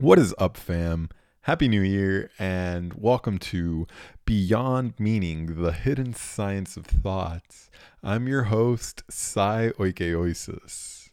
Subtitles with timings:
[0.00, 1.10] What is up, fam?
[1.42, 3.86] Happy New Year, and welcome to
[4.24, 7.68] Beyond Meaning, the hidden science of thoughts.
[8.02, 11.10] I'm your host, Sai Oikeoisis.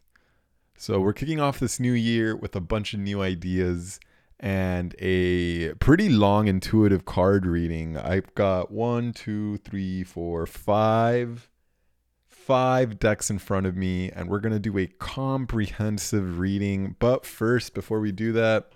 [0.78, 4.00] So, we're kicking off this new year with a bunch of new ideas
[4.40, 7.98] and a pretty long intuitive card reading.
[7.98, 11.50] I've got one, two, three, four, five,
[12.48, 16.96] five decks in front of me, and we're gonna do a comprehensive reading.
[16.98, 18.72] But first, before we do that,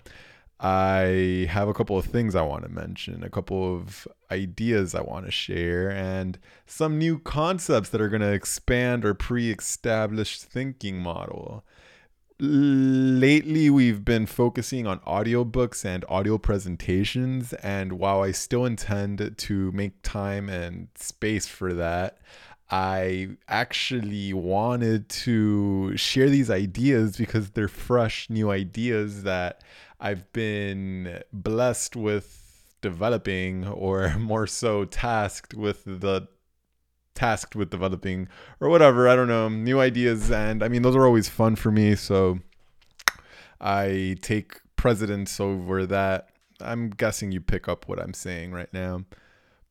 [0.60, 5.00] I have a couple of things I want to mention, a couple of ideas I
[5.00, 10.42] want to share, and some new concepts that are going to expand our pre established
[10.42, 11.64] thinking model
[12.44, 19.70] lately we've been focusing on audiobooks and audio presentations and while i still intend to
[19.70, 22.18] make time and space for that
[22.72, 29.62] i actually wanted to share these ideas because they're fresh new ideas that
[30.00, 32.42] i've been blessed with
[32.82, 36.28] developing or more so tasked with the
[37.14, 38.28] tasked with developing
[38.60, 40.30] or whatever i don't know new ideas.
[40.30, 41.94] And i mean those are always fun for me.
[41.94, 42.40] So
[43.60, 46.28] i take precedence over that.
[46.60, 49.04] I'm guessing you pick up what i'm saying right now.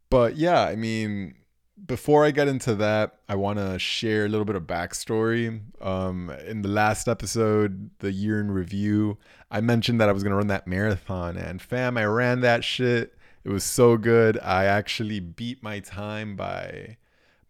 [0.09, 1.35] But yeah i mean
[1.85, 6.29] before i get into that i want to share a little bit of backstory um,
[6.45, 9.17] in the last episode the year in review
[9.49, 12.63] i mentioned that i was going to run that marathon and fam i ran that
[12.63, 16.97] shit it was so good i actually beat my time by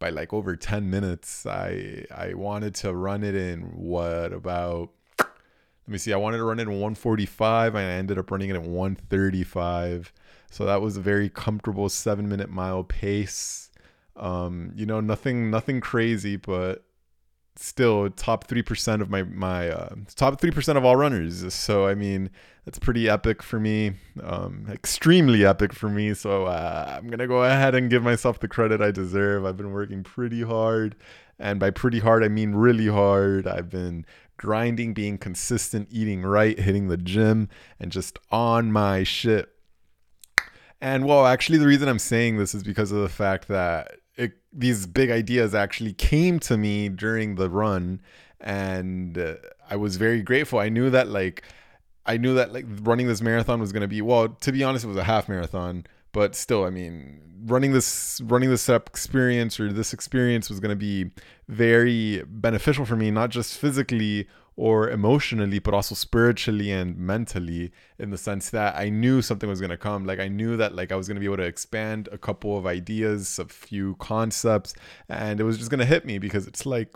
[0.02, 1.46] by like over 10 minutes.
[1.46, 6.12] I I wanted to run it in what about let me see.
[6.12, 10.12] I wanted to run it in 145 and I ended up running it in 135.
[10.50, 13.71] So that was a very comfortable 7 minute mile pace.
[14.16, 16.84] Um, you know, nothing nothing crazy, but
[17.56, 21.54] still top 3% of my my uh, top 3% of all runners.
[21.54, 22.30] So I mean,
[22.66, 23.94] that's pretty epic for me.
[24.24, 26.14] Um, extremely epic for me.
[26.14, 29.46] So uh, I'm gonna go ahead and give myself the credit I deserve.
[29.46, 30.96] I've been working pretty hard,
[31.40, 33.48] and by pretty hard I mean really hard.
[33.48, 34.06] I've been
[34.38, 37.48] grinding, being consistent, eating right, hitting the gym,
[37.80, 39.50] and just on my shit.
[40.82, 44.34] And well, actually, the reason I'm saying this is because of the fact that it,
[44.54, 48.02] these big ideas actually came to me during the run,
[48.40, 49.36] and uh,
[49.70, 50.60] I was very grateful.
[50.60, 51.44] I knew that like
[52.06, 54.30] I knew that like running this marathon was going to be well.
[54.30, 58.52] To be honest, it was a half marathon, but still, I mean, running this running
[58.52, 61.10] this up experience or this experience was going to be
[61.48, 67.72] very beneficial for me, not just physically or emotionally, but also spiritually and mentally.
[67.98, 70.06] In the sense that I knew something was to come.
[70.06, 72.66] Like I knew that like I was to be able to expand a couple of
[72.66, 74.74] ideas, a few concepts,
[75.10, 76.94] and it was just to hit me because it's like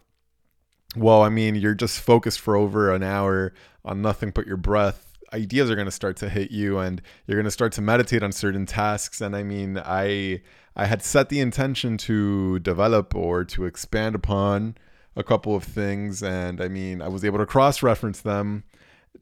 [0.96, 5.14] well, I mean, you're just focused for over an hour on nothing but your breath.
[5.34, 8.24] Ideas are going to start to hit you and you're going to start to meditate
[8.24, 9.20] on certain tasks.
[9.20, 10.42] And I mean, I
[10.76, 14.76] I had set the intention to develop or to expand upon
[15.16, 18.64] a couple of things and I mean, I was able to cross-reference them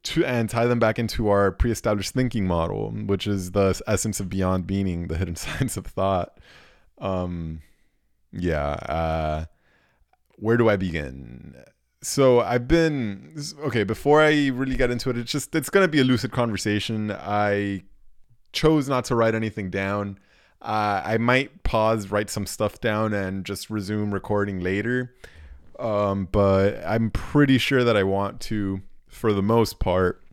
[0.04, 4.30] to and tie them back into our pre-established thinking model, which is the essence of
[4.30, 6.38] beyond meaning, the hidden science of thought.
[7.00, 7.62] Um
[8.32, 9.46] yeah, uh
[10.38, 11.56] where do I begin?
[12.02, 13.84] So I've been okay.
[13.84, 17.12] Before I really get into it, it's just it's gonna be a lucid conversation.
[17.12, 17.84] I
[18.52, 20.20] chose not to write anything down.
[20.62, 25.14] Uh, I might pause, write some stuff down, and just resume recording later.
[25.84, 30.24] Um, but I'm pretty sure that I want to, for the most part.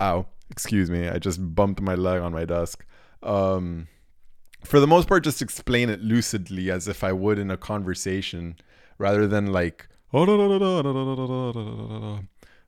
[0.00, 1.08] Ow, excuse me.
[1.08, 2.86] I just bumped my leg on my desk.
[3.22, 3.88] Um,
[4.64, 8.56] for the most part, just explain it lucidly as if I would in a conversation
[8.96, 9.88] rather than like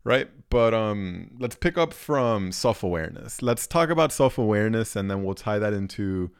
[0.04, 5.34] right but um let's pick up from self-awareness let's talk about self-awareness and then we'll
[5.34, 6.30] tie that into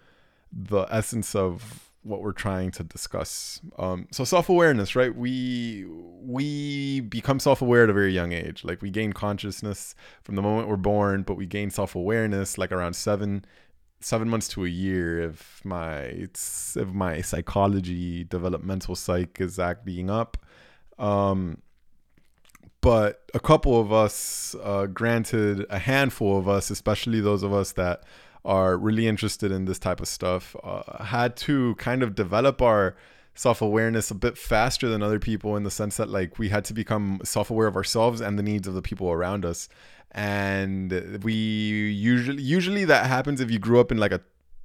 [0.52, 3.61] the essence of what we're trying to discuss.
[3.78, 5.15] Um so self-awareness right?
[5.15, 5.87] We
[6.22, 8.65] we become self-aware at a very young age.
[8.65, 12.95] Like we gain consciousness from the moment we're born but we gain self-awareness like around
[12.95, 13.45] seven
[14.01, 20.39] seven months to a year if my if my psychology developmental psych is acting up.
[20.98, 21.59] Um
[22.80, 27.72] but a couple of us uh, granted a handful of us especially those of us
[27.72, 28.04] that
[28.45, 32.97] are really interested in this type of stuff uh, had to kind of develop our
[33.34, 36.75] self-awareness a bit faster than other people in the sense that like we had to
[36.75, 39.69] become self-aware of ourselves and the needs of the people around us.
[40.13, 44.21] And we usually usually that happens if you grew up in like a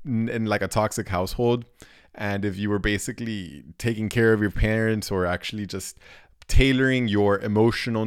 [0.05, 1.65] in like a toxic household
[2.15, 5.97] and if you were basically taking care of your parents or actually just
[6.47, 8.05] tailoring your emotional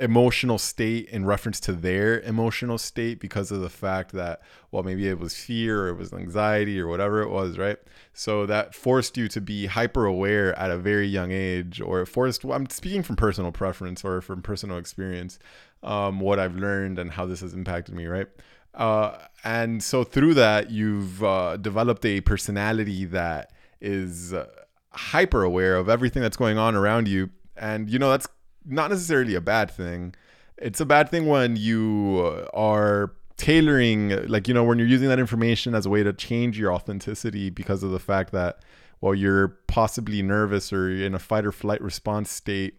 [0.00, 4.40] emotional state in reference to their emotional state because of the fact that
[4.70, 7.78] well maybe it was fear or it was anxiety or whatever it was right?
[8.12, 12.44] So that forced you to be hyper aware at a very young age or forced
[12.44, 15.38] well, i'm speaking from personal preference or from personal experience
[15.82, 18.28] um, what i've learned and how this has impacted me right?
[18.74, 24.46] Uh, and so through that you've uh, developed a personality that is uh,
[24.90, 27.30] hyper aware of everything that's going on around you.
[27.56, 28.28] And you know that's
[28.66, 30.14] not necessarily a bad thing.
[30.58, 35.18] It's a bad thing when you are tailoring, like, you know, when you're using that
[35.18, 38.60] information as a way to change your authenticity because of the fact that,
[39.00, 42.78] well, you're possibly nervous or you're in a fight or flight response state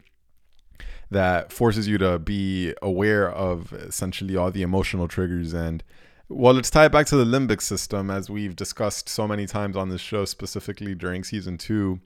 [1.12, 5.54] that forces you to be aware of essentially all the emotional triggers.
[5.54, 5.84] And,
[6.30, 9.76] well, let's tie it back to the limbic system, as we've discussed so many times
[9.76, 12.00] on this show, specifically during season two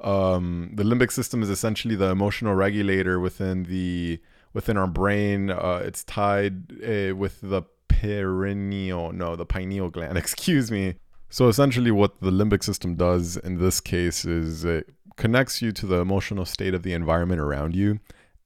[0.00, 4.20] um, the limbic system is essentially the emotional regulator within the
[4.52, 5.50] within our brain.
[5.50, 10.18] Uh, it's tied uh, with the perineal, no, the pineal gland.
[10.24, 10.94] Excuse me.
[11.30, 15.86] So essentially, what the limbic system does in this case is it connects you to
[15.86, 18.00] the emotional state of the environment around you.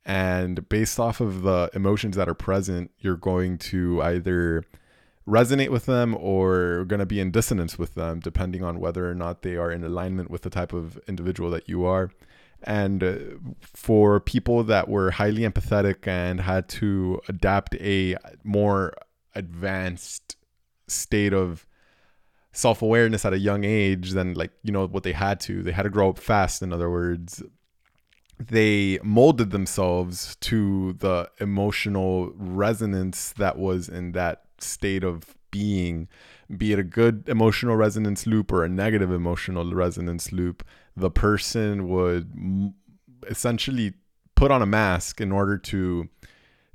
[0.04, 4.64] And based off of the emotions that are present, you're going to either
[5.28, 9.14] resonate with them or going to be in dissonance with them, depending on whether or
[9.14, 12.10] not they are in alignment with the type of individual that you are.
[12.62, 13.16] And uh,
[13.60, 18.94] for people that were highly empathetic and had to adapt a more
[19.34, 20.36] advanced
[20.88, 21.66] state of
[22.52, 25.72] self awareness at a young age than, like, you know, what they had to, they
[25.72, 27.42] had to grow up fast, in other words.
[28.40, 36.08] They molded themselves to the emotional resonance that was in that state of being,
[36.56, 40.64] be it a good emotional resonance loop or a negative emotional resonance loop,
[40.96, 42.72] the person would
[43.28, 43.94] essentially
[44.34, 46.08] put on a mask in order to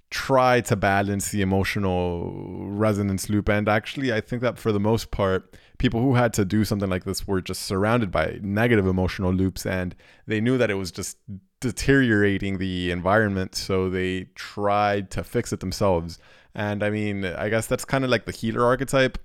[0.10, 3.50] try to balance the emotional resonance loop.
[3.50, 6.90] And actually, I think that for the most part, people who had to do something
[6.90, 9.96] like this were just surrounded by negative emotional loops and
[10.28, 11.18] they knew that it was just
[11.62, 13.56] deteriorating the environment.
[13.56, 16.20] So they tried to fix it themselves.
[16.56, 19.18] And I mean, I guess that's kind of like the healer archetype,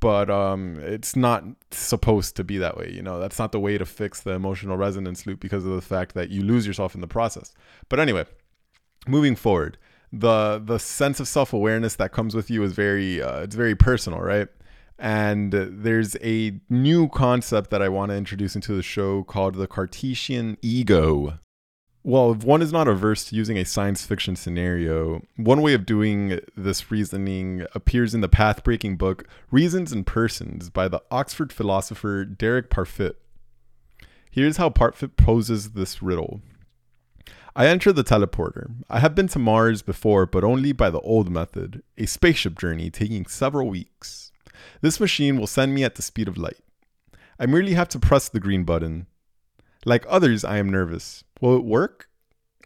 [0.00, 2.90] but um, it's not supposed to be that way.
[2.92, 5.82] You know, that's not the way to fix the emotional resonance loop because of the
[5.82, 7.52] fact that you lose yourself in the process.
[7.88, 8.26] But anyway,
[9.06, 9.76] moving forward,
[10.12, 13.74] the the sense of self awareness that comes with you is very uh, it's very
[13.74, 14.48] personal, right?
[15.00, 19.68] And there's a new concept that I want to introduce into the show called the
[19.68, 21.38] Cartesian ego
[22.08, 25.84] well, if one is not averse to using a science fiction scenario, one way of
[25.84, 31.52] doing this reasoning appears in the path breaking book Reasons and Persons by the Oxford
[31.52, 33.16] philosopher Derek Parfit.
[34.30, 36.40] Here's how Parfit poses this riddle
[37.54, 38.70] I enter the teleporter.
[38.88, 42.88] I have been to Mars before, but only by the old method, a spaceship journey
[42.88, 44.32] taking several weeks.
[44.80, 46.64] This machine will send me at the speed of light.
[47.38, 49.08] I merely have to press the green button.
[49.88, 51.24] Like others, I am nervous.
[51.40, 52.10] Will it work?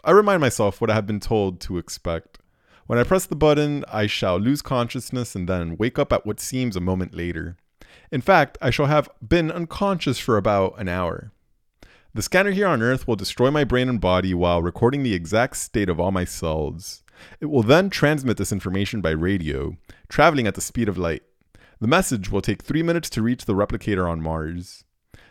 [0.02, 2.40] I remind myself what I have been told to expect.
[2.88, 6.40] When I press the button, I shall lose consciousness and then wake up at what
[6.40, 7.56] seems a moment later.
[8.10, 11.30] In fact, I shall have been unconscious for about an hour.
[12.12, 15.58] The scanner here on Earth will destroy my brain and body while recording the exact
[15.58, 17.04] state of all my cells.
[17.40, 19.76] It will then transmit this information by radio,
[20.08, 21.22] traveling at the speed of light.
[21.80, 24.82] The message will take three minutes to reach the replicator on Mars.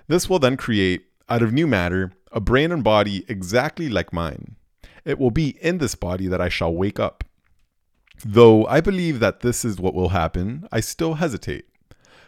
[0.08, 4.58] This will then create out of new matter, a brain and body exactly like mine.
[5.06, 7.24] It will be in this body that I shall wake up.
[8.26, 11.66] Though I believe that this is what will happen, I still hesitate.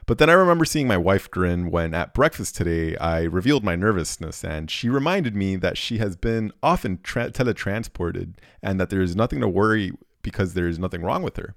[0.06, 3.76] But then I remember seeing my wife grin when at breakfast today I revealed my
[3.76, 9.02] nervousness, and she reminded me that she has been often tra- teletransported and that there
[9.02, 9.92] is nothing to worry
[10.22, 11.56] because there is nothing wrong with her.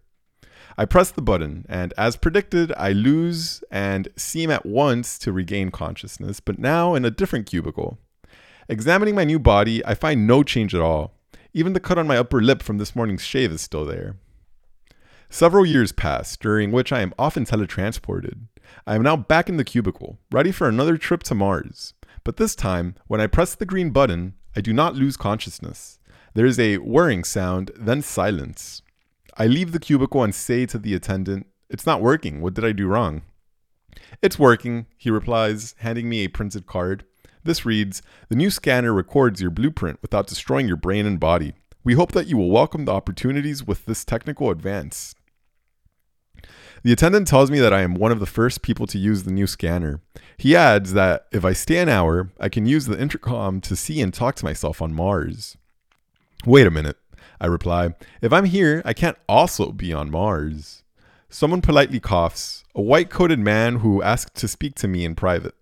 [0.78, 5.70] I press the button, and as predicted, I lose and seem at once to regain
[5.70, 7.98] consciousness, but now in a different cubicle.
[8.68, 11.14] Examining my new body, I find no change at all.
[11.54, 14.16] Even the cut on my upper lip from this morning's shave is still there.
[15.30, 18.40] Several years pass, during which I am often teletransported.
[18.86, 21.94] I am now back in the cubicle, ready for another trip to Mars.
[22.22, 25.98] But this time, when I press the green button, I do not lose consciousness.
[26.34, 28.82] There is a whirring sound, then silence.
[29.38, 32.40] I leave the cubicle and say to the attendant, It's not working.
[32.40, 33.22] What did I do wrong?
[34.22, 37.04] It's working, he replies, handing me a printed card.
[37.44, 38.00] This reads
[38.30, 41.52] The new scanner records your blueprint without destroying your brain and body.
[41.84, 45.14] We hope that you will welcome the opportunities with this technical advance.
[46.82, 49.32] The attendant tells me that I am one of the first people to use the
[49.32, 50.00] new scanner.
[50.38, 54.00] He adds that if I stay an hour, I can use the intercom to see
[54.00, 55.56] and talk to myself on Mars.
[56.44, 56.96] Wait a minute.
[57.40, 60.82] I reply, If I'm here, I can't also be on Mars.
[61.28, 65.54] Someone politely coughs, a white coated man who asked to speak to me in private.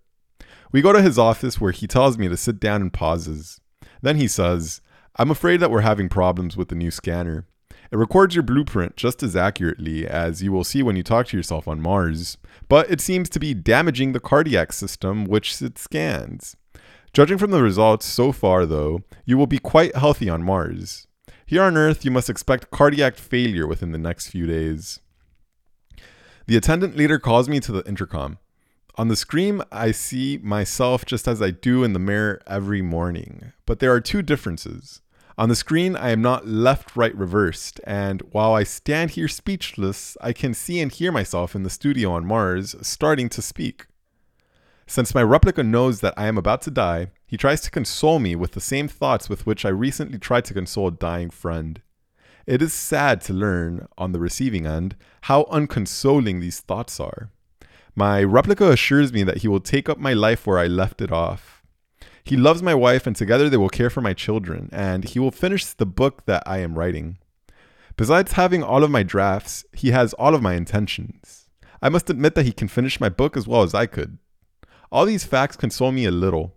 [0.73, 3.61] We go to his office where he tells me to sit down and pauses.
[4.03, 4.81] Then he says,
[5.17, 7.47] I'm afraid that we're having problems with the new scanner.
[7.91, 11.37] It records your blueprint just as accurately as you will see when you talk to
[11.37, 12.39] yourself on Mars,
[12.69, 16.57] but it seems to be damaging the cardiac system which it scans.
[17.13, 21.07] Judging from the results so far, though, you will be quite healthy on Mars.
[21.47, 25.01] Here on Earth, you must expect cardiac failure within the next few days.
[26.47, 28.39] The attendant later calls me to the intercom.
[28.97, 33.53] On the screen, I see myself just as I do in the mirror every morning,
[33.67, 35.03] but there are two differences.
[35.37, 40.17] On the screen, I am not left right reversed, and while I stand here speechless,
[40.21, 43.87] I can see and hear myself in the studio on Mars starting to speak.
[44.87, 48.37] Since my replica knows that I am about to die, he tries to console me
[48.37, 51.83] with the same thoughts with which I recently tried to console a dying friend.
[52.47, 57.31] It is sad to learn, on the receiving end, how unconsoling these thoughts are.
[57.97, 61.11] My replica assures me that he will take up my life where I left it
[61.11, 61.65] off
[62.25, 65.31] he loves my wife, and together they will care for my children, and he will
[65.31, 67.19] finish the book that I am writing.
[67.97, 71.49] Besides having all of my drafts, he has all of my intentions.
[71.83, 74.17] I must admit that he can finish my book as well as I could.
[74.91, 76.55] All these facts console me a little.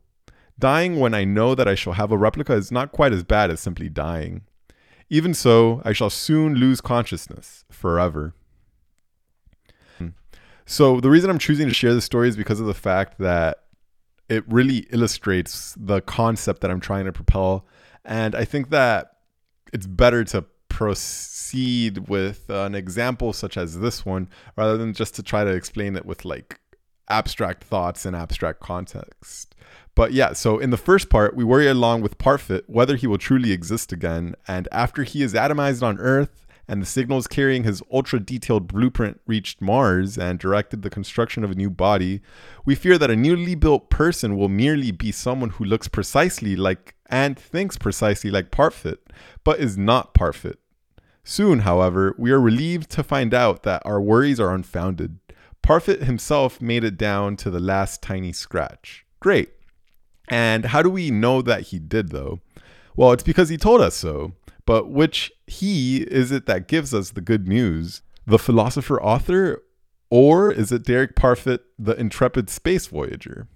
[0.60, 3.52] Dying when I know that I shall have a replica is not quite as bad
[3.52, 4.42] as simply dying.
[5.10, 8.34] Even so, I shall soon lose consciousness forever.
[10.70, 13.64] So, the reason I'm choosing to share this story is because of the fact that
[14.28, 17.66] it really illustrates the concept that I'm trying to propel.
[18.04, 19.12] And I think that
[19.72, 25.24] it's better to proceed with an example such as this one rather than just to
[25.24, 26.60] try to explain it with like
[27.10, 29.56] abstract thoughts and abstract context.
[29.98, 33.18] But yeah, so in the first part, we worry along with Parfit whether he will
[33.18, 34.36] truly exist again.
[34.48, 39.20] And after he is atomized on Earth, and the signals carrying his ultra detailed blueprint
[39.26, 42.22] reached Mars and directed the construction of a new body,
[42.64, 46.94] we fear that a newly built person will merely be someone who looks precisely like
[47.08, 49.00] and thinks precisely like Parfit,
[49.44, 50.58] but is not Parfit.
[51.24, 55.18] Soon, however, we are relieved to find out that our worries are unfounded.
[55.64, 59.04] Parfit himself made it down to the last tiny scratch.
[59.20, 59.57] Great.
[60.28, 62.40] And how do we know that he did, though?
[62.96, 64.34] Well, it's because he told us so.
[64.66, 68.02] But which he is it that gives us the good news?
[68.26, 69.64] The philosopher author,
[70.10, 73.48] or is it Derek Parfit, the intrepid space voyager?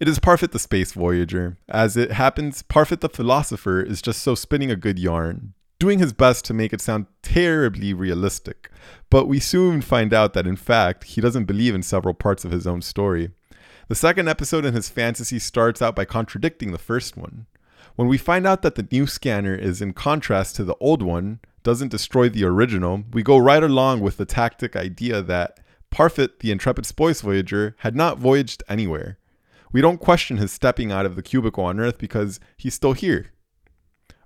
[0.00, 1.58] It is Parfit the space voyager.
[1.68, 6.12] As it happens, Parfit the philosopher is just so spinning a good yarn, doing his
[6.12, 8.70] best to make it sound terribly realistic.
[9.10, 12.50] But we soon find out that in fact, he doesn't believe in several parts of
[12.50, 13.30] his own story.
[13.88, 17.46] The second episode in his fantasy starts out by contradicting the first one.
[17.96, 21.40] When we find out that the new scanner is in contrast to the old one,
[21.62, 25.58] doesn't destroy the original, we go right along with the tactic idea that
[25.92, 29.18] Parfit, the intrepid space voyager, had not voyaged anywhere.
[29.72, 33.32] We don't question his stepping out of the cubicle on Earth because he's still here.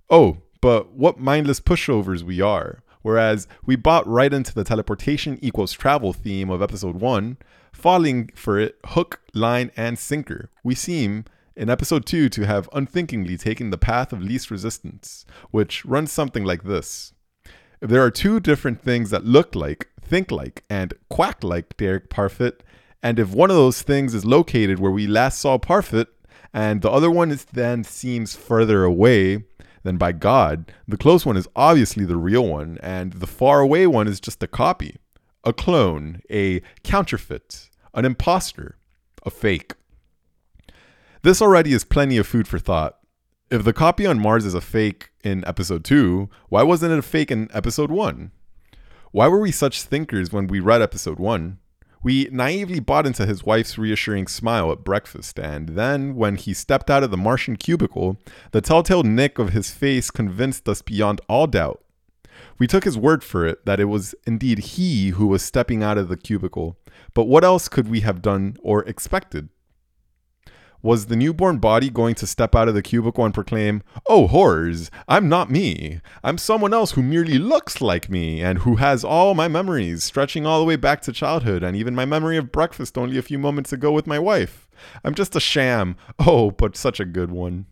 [0.09, 2.83] Oh, but what mindless pushovers we are.
[3.03, 7.37] Whereas we bought right into the teleportation equals travel theme of episode 1,
[7.77, 10.51] falling for it hook, line, and sinker.
[10.65, 15.85] We seem, in episode 2 to have unthinkingly taken the path of least resistance, which
[15.85, 17.13] runs something like this.
[17.81, 22.09] If there are two different things that look like, think like, and quack like Derek
[22.09, 22.61] Parfit,
[23.03, 26.07] and if one of those things is located where we last saw Parfit,
[26.55, 29.45] and the other one is then seems further away,
[29.83, 33.87] then by God, the close one is obviously the real one, and the far away
[33.87, 34.97] one is just a copy,
[35.47, 38.77] a clone, a counterfeit, an impostor,
[39.25, 39.75] a fake.
[41.23, 42.99] This already is plenty of food for thought.
[43.49, 47.03] If the copy on Mars is a fake in episode 2, why wasn't it a
[47.03, 48.33] fake in episode 1?
[49.13, 51.59] Why were we such thinkers when we read episode 1?
[52.03, 56.91] We naively bought into his wife's reassuring smile at breakfast, and then, when he stepped
[56.91, 58.17] out of the Martian cubicle,
[58.51, 61.83] the telltale nick of his face convinced us beyond all doubt.
[62.59, 65.99] We took his word for it that it was indeed he who was stepping out
[65.99, 66.79] of the cubicle,
[67.15, 69.49] but what else could we have done or expected?
[70.83, 74.91] Was the newborn body going to step out of the cubicle and proclaim, Oh, horrors,
[75.09, 76.01] I'm not me.
[76.23, 80.47] I'm someone else who merely looks like me and who has all my memories, stretching
[80.47, 83.39] all the way back to childhood and even my memory of breakfast only a few
[83.39, 84.69] moments ago with my wife?
[85.03, 85.97] I'm just a sham.
[86.21, 87.67] Oh, but such a good one.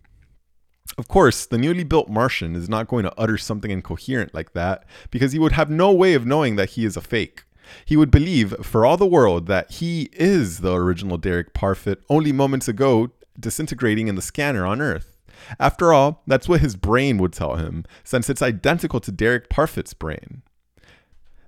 [0.96, 4.84] Of course, the newly built Martian is not going to utter something incoherent like that
[5.10, 7.44] because he would have no way of knowing that he is a fake.
[7.84, 12.32] He would believe for all the world that he is the original Derek Parfit only
[12.32, 15.16] moments ago disintegrating in the scanner on Earth.
[15.58, 19.94] After all, that's what his brain would tell him, since it's identical to Derek Parfit's
[19.94, 20.42] brain.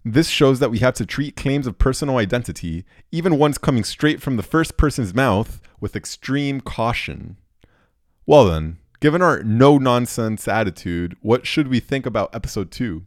[0.04, 4.22] This shows that we have to treat claims of personal identity, even ones coming straight
[4.22, 7.36] from the first person's mouth, with extreme caution.
[8.24, 13.04] Well, then, given our no nonsense attitude, what should we think about episode 2?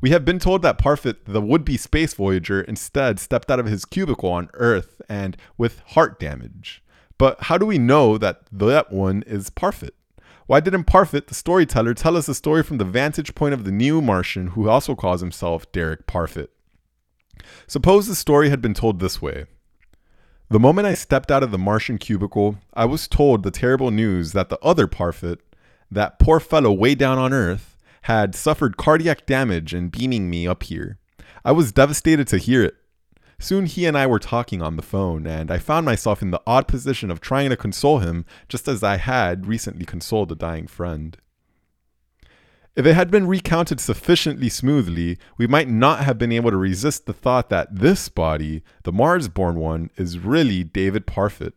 [0.00, 3.66] We have been told that Parfit, the would be space voyager, instead stepped out of
[3.66, 6.82] his cubicle on Earth and with heart damage.
[7.18, 9.92] But how do we know that that one is Parfit?
[10.46, 13.70] Why didn't Parfit, the storyteller, tell us the story from the vantage point of the
[13.70, 16.48] new Martian who also calls himself Derek Parfit?
[17.68, 19.46] Suppose the story had been told this way.
[20.52, 24.32] The moment I stepped out of the Martian cubicle, I was told the terrible news
[24.32, 25.38] that the other Parfit,
[25.90, 30.64] that poor fellow way down on Earth, had suffered cardiac damage and beaming me up
[30.64, 30.98] here.
[31.42, 32.74] I was devastated to hear it.
[33.38, 36.42] Soon he and I were talking on the phone, and I found myself in the
[36.46, 40.66] odd position of trying to console him just as I had recently consoled a dying
[40.66, 41.16] friend.
[42.74, 47.04] If it had been recounted sufficiently smoothly, we might not have been able to resist
[47.04, 51.52] the thought that this body, the Mars born one, is really David Parfit.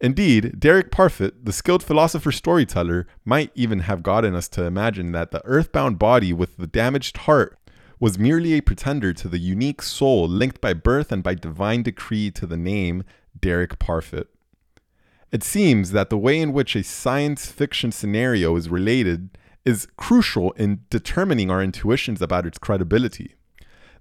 [0.00, 5.32] Indeed, Derek Parfit, the skilled philosopher storyteller, might even have gotten us to imagine that
[5.32, 7.58] the earthbound body with the damaged heart
[7.98, 12.30] was merely a pretender to the unique soul linked by birth and by divine decree
[12.30, 13.02] to the name
[13.40, 14.26] Derek Parfit.
[15.32, 19.30] It seems that the way in which a science fiction scenario is related
[19.66, 23.34] is crucial in determining our intuitions about its credibility.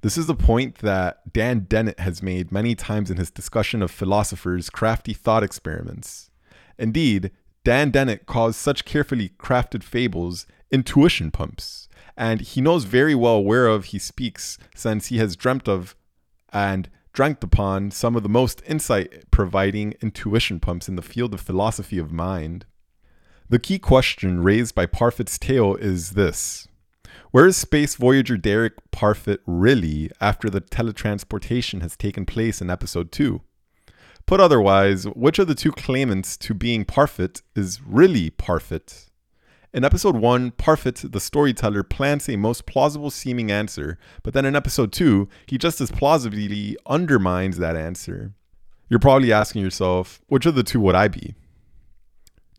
[0.01, 3.89] This is a point that Dan Dennett has made many times in his discussion of
[3.89, 6.29] philosophers' crafty thought experiments.
[6.77, 7.31] Indeed,
[7.63, 13.85] Dan Dennett calls such carefully crafted fables intuition pumps, and he knows very well whereof
[13.85, 15.95] he speaks, since he has dreamt of
[16.53, 21.41] and drank upon some of the most insight providing intuition pumps in the field of
[21.41, 22.65] philosophy of mind.
[23.47, 26.67] The key question raised by Parfit's tale is this
[27.29, 33.11] where is Space Voyager Derek Parfit really after the teletransportation has taken place in episode
[33.11, 33.41] 2?
[34.25, 39.09] Put otherwise, which of the two claimants to being Parfit is really Parfit?
[39.75, 44.55] In episode 1, Parfit, the storyteller, plants a most plausible seeming answer, but then in
[44.55, 48.33] episode 2, he just as plausibly undermines that answer.
[48.89, 51.35] You're probably asking yourself, which of the two would I be?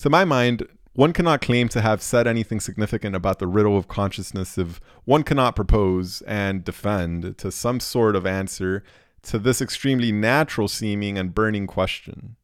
[0.01, 3.87] To my mind, one cannot claim to have said anything significant about the riddle of
[3.87, 8.83] consciousness if one cannot propose and defend to some sort of answer
[9.21, 12.37] to this extremely natural seeming and burning question.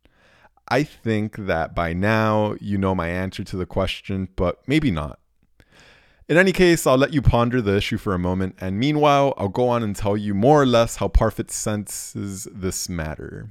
[0.68, 5.18] I think that by now you know my answer to the question, but maybe not.
[6.28, 9.48] In any case, I'll let you ponder the issue for a moment, and meanwhile, I'll
[9.48, 13.50] go on and tell you more or less how Parfit senses this matter.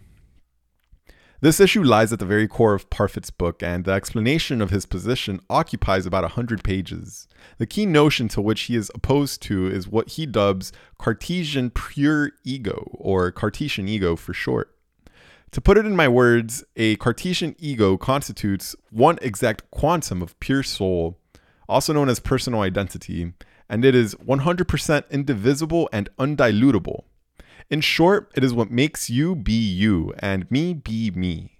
[1.42, 4.86] This issue lies at the very core of Parfit's book, and the explanation of his
[4.86, 7.28] position occupies about 100 pages.
[7.58, 12.34] The key notion to which he is opposed to is what he dubs Cartesian pure
[12.44, 14.76] ego, or Cartesian ego for short.
[15.50, 20.62] To put it in my words, a Cartesian ego constitutes one exact quantum of pure
[20.62, 21.18] soul,
[21.68, 23.34] also known as personal identity,
[23.68, 27.06] and it is 100% indivisible and undilutable.
[27.72, 31.58] In short, it is what makes you be you and me be me.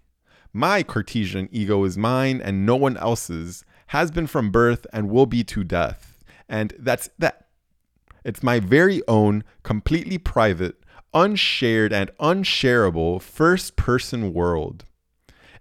[0.52, 5.26] My Cartesian ego is mine and no one else's, has been from birth and will
[5.26, 6.22] be to death.
[6.50, 7.48] And that's that.
[8.26, 10.76] It's my very own, completely private,
[11.14, 14.84] unshared, and unshareable first person world.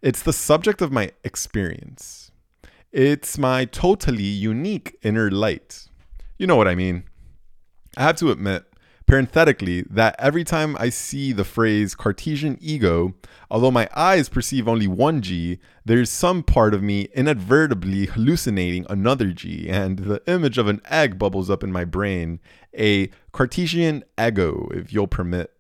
[0.02, 2.32] It's the subject of my experience.
[2.90, 5.86] It's my totally unique inner light.
[6.38, 7.04] You know what I mean.
[7.96, 8.64] I have to admit,
[9.10, 13.12] parenthetically that every time I see the phrase Cartesian ego,
[13.50, 19.32] although my eyes perceive only one G, there's some part of me inadvertently hallucinating another
[19.32, 22.38] G, and the image of an egg bubbles up in my brain,
[22.72, 25.50] a Cartesian ego, if you'll permit.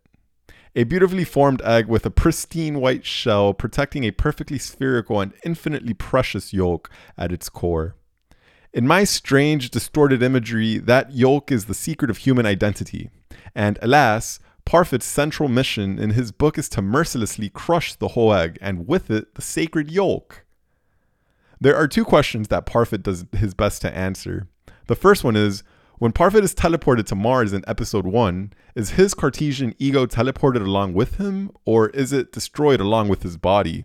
[0.76, 5.94] A beautifully formed egg with a pristine white shell protecting a perfectly spherical and infinitely
[5.94, 7.96] precious yolk at its core.
[8.72, 13.10] In my strange, distorted imagery, that yolk is the secret of human identity.
[13.54, 18.86] And alas, Parfit's central mission in his book is to mercilessly crush the egg, and
[18.86, 20.44] with it, the sacred yolk.
[21.60, 24.48] There are two questions that Parfit does his best to answer.
[24.86, 25.62] The first one is
[25.98, 30.94] when Parfit is teleported to Mars in episode 1, is his Cartesian ego teleported along
[30.94, 33.84] with him, or is it destroyed along with his body?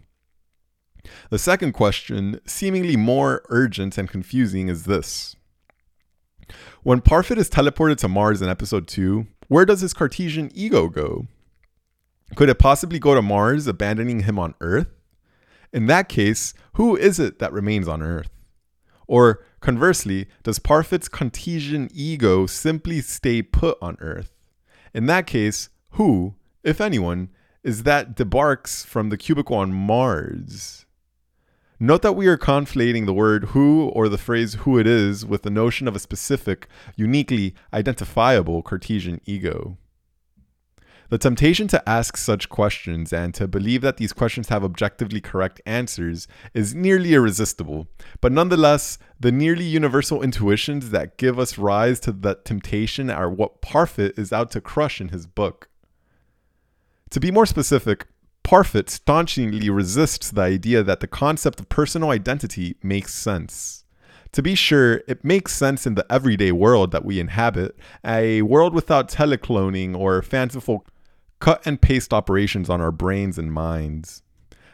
[1.30, 5.36] The second question, seemingly more urgent and confusing, is this
[6.84, 11.28] When Parfit is teleported to Mars in episode 2, where does his Cartesian ego go?
[12.36, 14.88] Could it possibly go to Mars, abandoning him on Earth?
[15.72, 18.30] In that case, who is it that remains on Earth?
[19.08, 24.32] Or conversely, does Parfit's Cartesian ego simply stay put on Earth?
[24.94, 27.30] In that case, who, if anyone,
[27.64, 30.85] is that debarks from the cubicle on Mars?
[31.80, 35.42] Note that we are conflating the word who or the phrase who it is with
[35.42, 39.78] the notion of a specific, uniquely identifiable Cartesian ego.
[41.10, 45.62] The temptation to ask such questions and to believe that these questions have objectively correct
[45.66, 47.88] answers is nearly irresistible,
[48.22, 53.62] but nonetheless, the nearly universal intuitions that give us rise to that temptation are what
[53.62, 55.68] Parfit is out to crush in his book.
[57.12, 58.08] To be more specific,
[58.46, 63.86] Parfit staunchly resists the idea that the concept of personal identity makes sense.
[64.34, 68.76] To be sure, it makes sense in the everyday world that we inhabit, a world
[68.76, 70.86] without telecloning or fanciful
[71.40, 74.22] cut and paste operations on our brains and minds.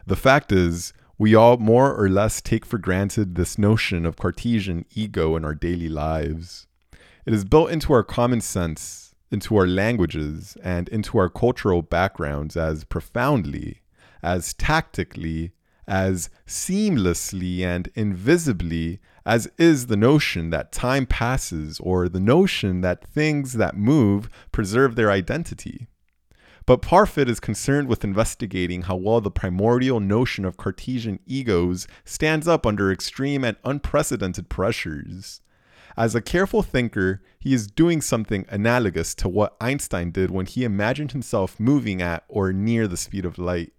[0.05, 4.83] The fact is, we all more or less take for granted this notion of Cartesian
[4.95, 6.67] ego in our daily lives.
[7.25, 12.57] It is built into our common sense, into our languages, and into our cultural backgrounds
[12.57, 13.81] as profoundly,
[14.21, 15.51] as tactically,
[15.87, 23.05] as seamlessly and invisibly as is the notion that time passes or the notion that
[23.07, 25.87] things that move preserve their identity.
[26.65, 32.47] But Parfit is concerned with investigating how well the primordial notion of Cartesian egos stands
[32.47, 35.41] up under extreme and unprecedented pressures.
[35.97, 40.63] As a careful thinker, he is doing something analogous to what Einstein did when he
[40.63, 43.73] imagined himself moving at or near the speed of light.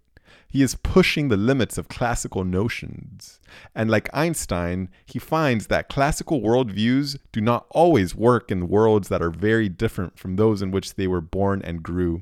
[0.47, 3.39] He is pushing the limits of classical notions.
[3.73, 9.21] And like Einstein, he finds that classical worldviews do not always work in worlds that
[9.21, 12.21] are very different from those in which they were born and grew.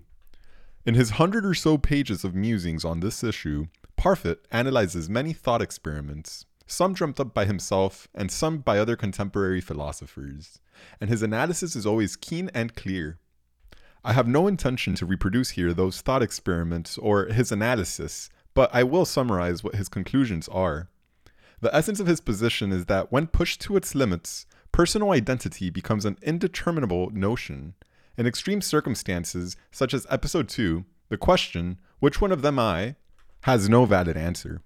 [0.85, 5.61] In his hundred or so pages of musings on this issue, Parfit analyzes many thought
[5.61, 10.59] experiments, some dreamt up by himself and some by other contemporary philosophers,
[10.99, 13.19] and his analysis is always keen and clear.
[14.03, 18.83] I have no intention to reproduce here those thought experiments or his analysis, but I
[18.83, 20.89] will summarize what his conclusions are.
[21.59, 26.05] The essence of his position is that when pushed to its limits, personal identity becomes
[26.05, 27.75] an indeterminable notion,
[28.17, 32.95] in extreme circumstances, such as episode 2, the question, which one of them I,
[33.41, 34.61] has no valid answer.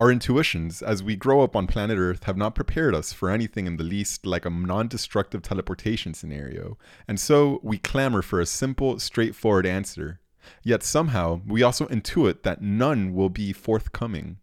[0.00, 3.66] Our intuitions, as we grow up on planet Earth, have not prepared us for anything
[3.66, 8.46] in the least like a non destructive teleportation scenario, and so we clamor for a
[8.46, 10.18] simple, straightforward answer.
[10.62, 14.38] Yet somehow, we also intuit that none will be forthcoming.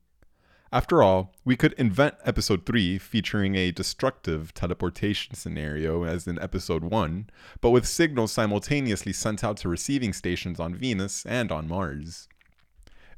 [0.71, 6.83] After all, we could invent episode 3 featuring a destructive teleportation scenario as in episode
[6.83, 12.27] 1, but with signals simultaneously sent out to receiving stations on Venus and on Mars.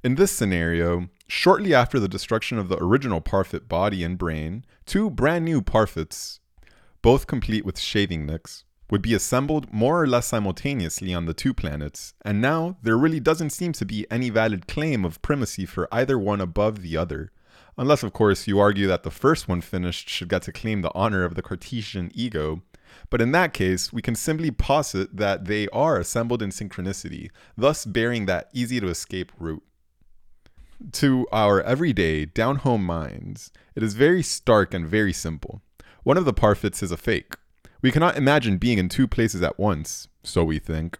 [0.01, 5.09] In this scenario, shortly after the destruction of the original Parfit body and brain, two
[5.09, 6.39] brand new Parfits,
[7.01, 11.53] both complete with shaving nicks, would be assembled more or less simultaneously on the two
[11.53, 15.87] planets, and now there really doesn't seem to be any valid claim of primacy for
[15.91, 17.31] either one above the other,
[17.79, 20.91] Unless, of course, you argue that the first one finished should get to claim the
[20.93, 22.61] honor of the Cartesian ego.
[23.09, 27.85] But in that case, we can simply posit that they are assembled in synchronicity, thus
[27.85, 29.63] bearing that easy to escape route.
[30.93, 35.61] To our everyday, down home minds, it is very stark and very simple.
[36.03, 37.35] One of the parfits is a fake.
[37.81, 40.97] We cannot imagine being in two places at once, so we think.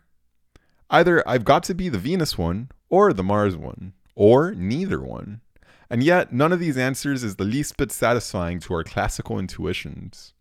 [0.89, 5.41] Either I've got to be the Venus one, or the Mars one, or neither one.
[5.89, 10.33] And yet, none of these answers is the least bit satisfying to our classical intuitions.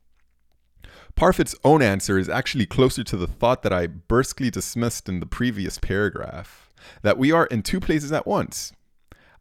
[1.14, 5.27] Parfit's own answer is actually closer to the thought that I brusquely dismissed in the
[5.27, 6.68] previous paragraph
[7.03, 8.72] that we are in two places at once.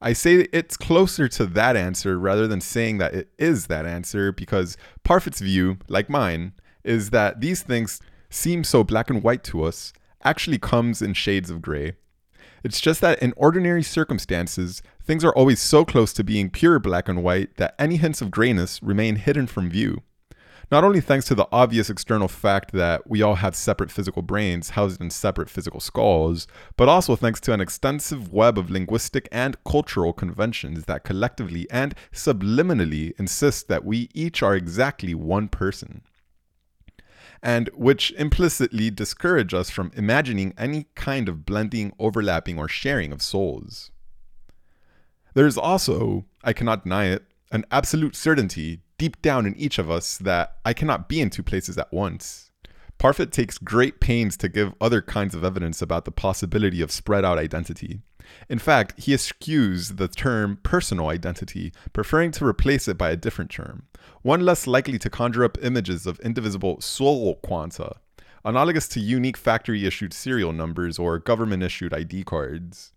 [0.02, 4.32] I say it's closer to that answer rather than saying that it is that answer
[4.32, 9.64] because Parfit's view, like mine, is that these things seem so black and white to
[9.64, 11.94] us actually comes in shades of gray.
[12.64, 17.08] It's just that in ordinary circumstances, things are always so close to being pure black
[17.08, 20.02] and white that any hints of grayness remain hidden from view.
[20.70, 24.72] Not only thanks to the obvious external fact that we all have separate physical brains
[24.72, 29.56] housed in separate physical skulls, but also thanks to an extensive web of linguistic and
[29.64, 36.02] cultural conventions that collectively and subliminally insist that we each are exactly one person
[37.42, 43.22] and which implicitly discourage us from imagining any kind of blending, overlapping, or sharing of
[43.22, 43.92] souls.
[45.34, 49.90] There is also, I cannot deny it, an absolute certainty deep down in each of
[49.90, 52.52] us that I cannot be in two places at once.
[53.00, 57.24] Parfit takes great pains to give other kinds of evidence about the possibility of spread
[57.24, 58.02] out identity.
[58.50, 63.52] In fact, he eschews the term personal identity, preferring to replace it by a different
[63.52, 63.84] term,
[64.22, 67.98] one less likely to conjure up images of indivisible soul quanta,
[68.44, 72.94] analogous to unique factory issued serial numbers or government issued ID cards.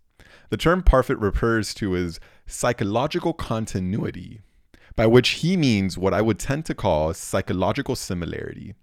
[0.49, 4.41] The term Parfit refers to as psychological continuity,
[4.95, 8.75] by which he means what I would tend to call psychological similarity.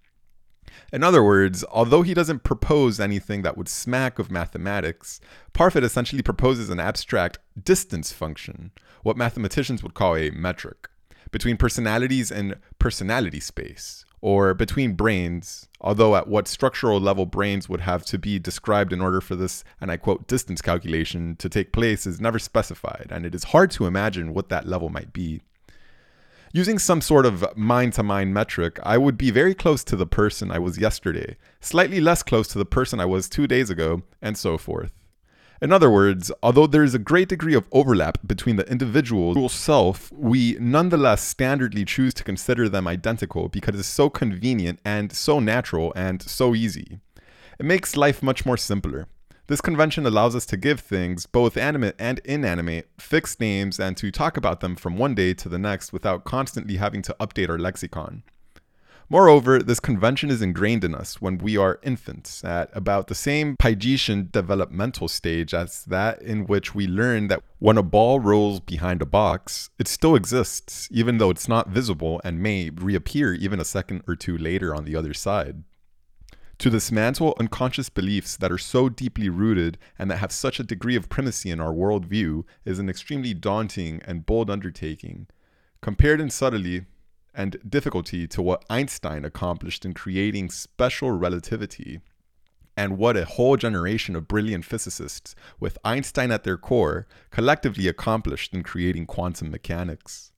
[0.92, 5.20] In other words, although he doesn't propose anything that would smack of mathematics,
[5.52, 8.70] Parfit essentially proposes an abstract distance function,
[9.02, 10.88] what mathematicians would call a metric,
[11.30, 17.80] between personalities and personality space, or between brains, although at what structural level brains would
[17.80, 21.72] have to be described in order for this, and I quote, distance calculation to take
[21.72, 25.42] place is never specified, and it is hard to imagine what that level might be.
[26.52, 30.06] Using some sort of mind to mind metric, I would be very close to the
[30.06, 34.02] person I was yesterday, slightly less close to the person I was two days ago,
[34.22, 34.92] and so forth.
[35.60, 40.10] In other words, although there is a great degree of overlap between the individual self,
[40.12, 45.92] we nonetheless standardly choose to consider them identical because it's so convenient and so natural
[45.96, 47.00] and so easy.
[47.58, 49.08] It makes life much more simpler.
[49.48, 54.10] This convention allows us to give things, both animate and inanimate, fixed names and to
[54.10, 57.58] talk about them from one day to the next without constantly having to update our
[57.58, 58.24] lexicon.
[59.08, 63.56] Moreover, this convention is ingrained in us when we are infants, at about the same
[63.56, 69.00] Piagetian developmental stage as that in which we learn that when a ball rolls behind
[69.00, 73.64] a box, it still exists, even though it's not visible and may reappear even a
[73.64, 75.64] second or two later on the other side.
[76.58, 80.96] To dismantle unconscious beliefs that are so deeply rooted and that have such a degree
[80.96, 85.28] of primacy in our worldview is an extremely daunting and bold undertaking.
[85.80, 86.86] Compared in subtlety
[87.32, 92.00] and difficulty to what Einstein accomplished in creating special relativity,
[92.76, 98.52] and what a whole generation of brilliant physicists, with Einstein at their core, collectively accomplished
[98.52, 100.32] in creating quantum mechanics.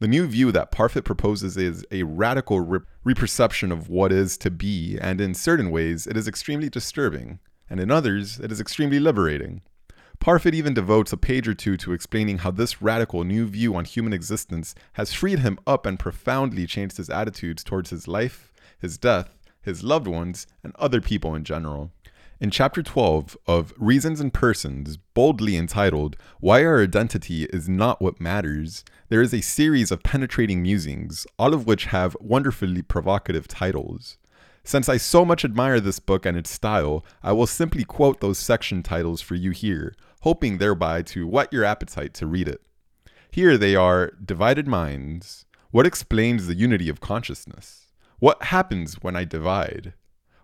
[0.00, 4.50] The new view that Parfit proposes is a radical re- reperception of what is to
[4.50, 7.38] be, and in certain ways, it is extremely disturbing,
[7.70, 9.62] and in others, it is extremely liberating.
[10.18, 13.84] Parfit even devotes a page or two to explaining how this radical new view on
[13.84, 18.98] human existence has freed him up and profoundly changed his attitudes towards his life, his
[18.98, 21.92] death, his loved ones, and other people in general.
[22.40, 28.20] In chapter 12 of Reasons and Persons, boldly entitled Why Our Identity is Not What
[28.20, 34.18] Matters, there is a series of penetrating musings, all of which have wonderfully provocative titles.
[34.64, 38.38] Since I so much admire this book and its style, I will simply quote those
[38.38, 42.60] section titles for you here, hoping thereby to whet your appetite to read it.
[43.30, 45.46] Here they are Divided Minds.
[45.70, 47.92] What explains the unity of consciousness?
[48.18, 49.94] What happens when I divide?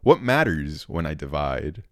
[0.02, 1.82] What matters when I divide?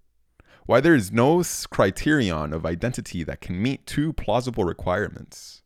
[0.65, 5.63] Why there is no criterion of identity that can meet two plausible requirements.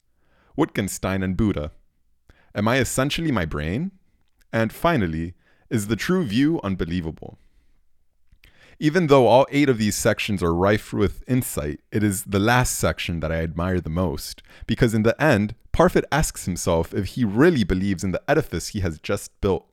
[0.57, 1.71] Wittgenstein and Buddha.
[2.55, 3.93] Am I essentially my brain?
[4.53, 5.35] And finally,
[5.71, 7.39] is the true view unbelievable?
[8.81, 12.77] Even though all eight of these sections are rife with insight, it is the last
[12.77, 17.25] section that I admire the most, because in the end, Parfit asks himself if he
[17.25, 19.72] really believes in the edifice he has just built.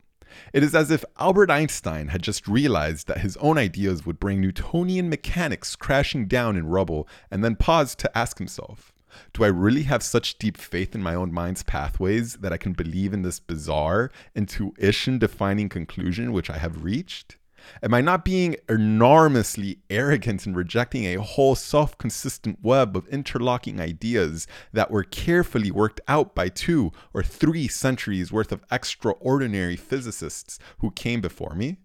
[0.54, 4.42] It is as if Albert Einstein had just realized that his own ideas would bring
[4.42, 8.94] Newtonian mechanics crashing down in rubble and then paused to ask himself,
[9.34, 12.74] do I really have such deep faith in my own mind's pathways that I can
[12.74, 17.38] believe in this bizarre, intuition defining conclusion which I have reached?
[17.82, 23.80] Am I not being enormously arrogant in rejecting a whole self consistent web of interlocking
[23.80, 30.60] ideas that were carefully worked out by two or three centuries worth of extraordinary physicists
[30.80, 31.78] who came before me?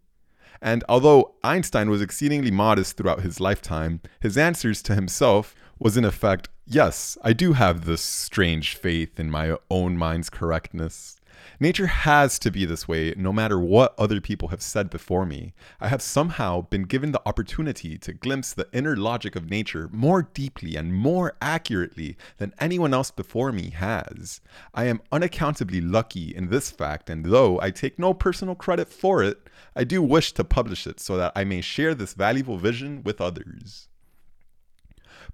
[0.61, 6.05] And although Einstein was exceedingly modest throughout his lifetime, his answers to himself was in
[6.05, 11.20] effect, yes, I do have this strange faith in my own mind's correctness.
[11.61, 15.55] Nature has to be this way no matter what other people have said before me.
[15.81, 20.23] I have somehow been given the opportunity to glimpse the inner logic of nature more
[20.23, 24.40] deeply and more accurately than anyone else before me has.
[24.75, 29.23] I am unaccountably lucky in this fact, and though I take no personal credit for
[29.23, 33.03] it, I do wish to publish it so that I may share this valuable vision
[33.03, 33.88] with others.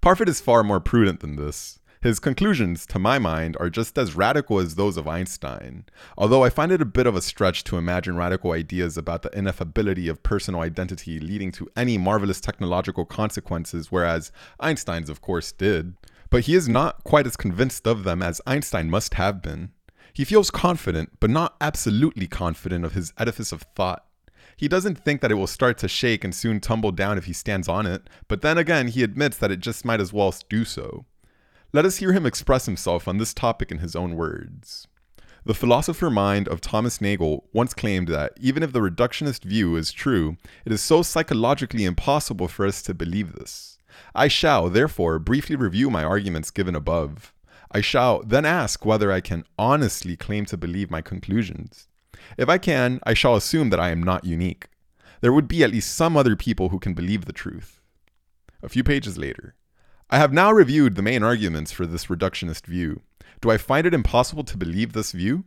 [0.00, 1.79] Parfit is far more prudent than this.
[2.02, 5.84] His conclusions, to my mind, are just as radical as those of Einstein,
[6.16, 9.28] although I find it a bit of a stretch to imagine radical ideas about the
[9.30, 15.92] ineffability of personal identity leading to any marvelous technological consequences, whereas Einstein's, of course, did.
[16.30, 19.72] But he is not quite as convinced of them as Einstein must have been.
[20.14, 24.06] He feels confident, but not absolutely confident of his edifice of thought.
[24.56, 27.34] He doesn't think that it will start to shake and soon tumble down if he
[27.34, 30.64] stands on it, but then again, he admits that it just might as well do
[30.64, 31.04] so.
[31.72, 34.88] Let us hear him express himself on this topic in his own words.
[35.44, 39.92] The philosopher mind of Thomas Nagel once claimed that even if the reductionist view is
[39.92, 43.78] true, it is so psychologically impossible for us to believe this.
[44.16, 47.32] I shall, therefore, briefly review my arguments given above.
[47.70, 51.86] I shall then ask whether I can honestly claim to believe my conclusions.
[52.36, 54.66] If I can, I shall assume that I am not unique.
[55.20, 57.80] There would be at least some other people who can believe the truth.
[58.60, 59.54] A few pages later,
[60.12, 63.02] I have now reviewed the main arguments for this reductionist view.
[63.40, 65.44] Do I find it impossible to believe this view?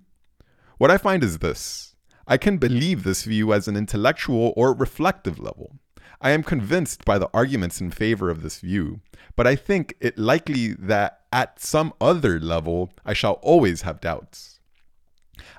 [0.78, 1.96] What I find is this
[2.26, 5.76] I can believe this view as an intellectual or reflective level.
[6.22, 9.02] I am convinced by the arguments in favor of this view,
[9.36, 14.53] but I think it likely that at some other level I shall always have doubts.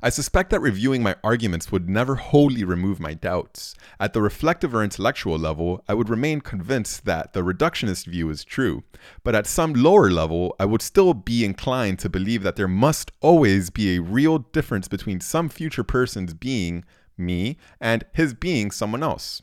[0.02, 3.74] I suspect that reviewing my arguments would never wholly remove my doubts.
[3.98, 8.44] At the reflective or intellectual level, I would remain convinced that the reductionist view is
[8.44, 8.84] true,
[9.24, 13.10] but at some lower level, I would still be inclined to believe that there must
[13.20, 16.84] always be a real difference between some future person's being
[17.16, 19.42] me and his being someone else.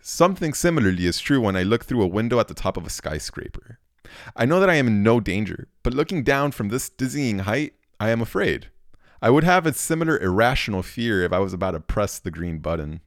[0.00, 2.90] Something similarly is true when I look through a window at the top of a
[2.90, 3.78] skyscraper.
[4.34, 7.74] I know that I am in no danger, but looking down from this dizzying height,
[8.00, 8.68] I am afraid.
[9.22, 12.58] I would have a similar irrational fear if I was about to press the green
[12.58, 13.00] button.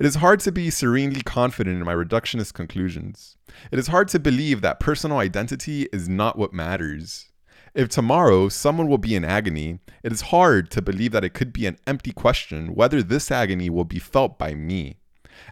[0.00, 3.36] It is hard to be serenely confident in my reductionist conclusions.
[3.70, 7.30] It is hard to believe that personal identity is not what matters.
[7.72, 11.52] If tomorrow someone will be in agony, it is hard to believe that it could
[11.52, 14.98] be an empty question whether this agony will be felt by me.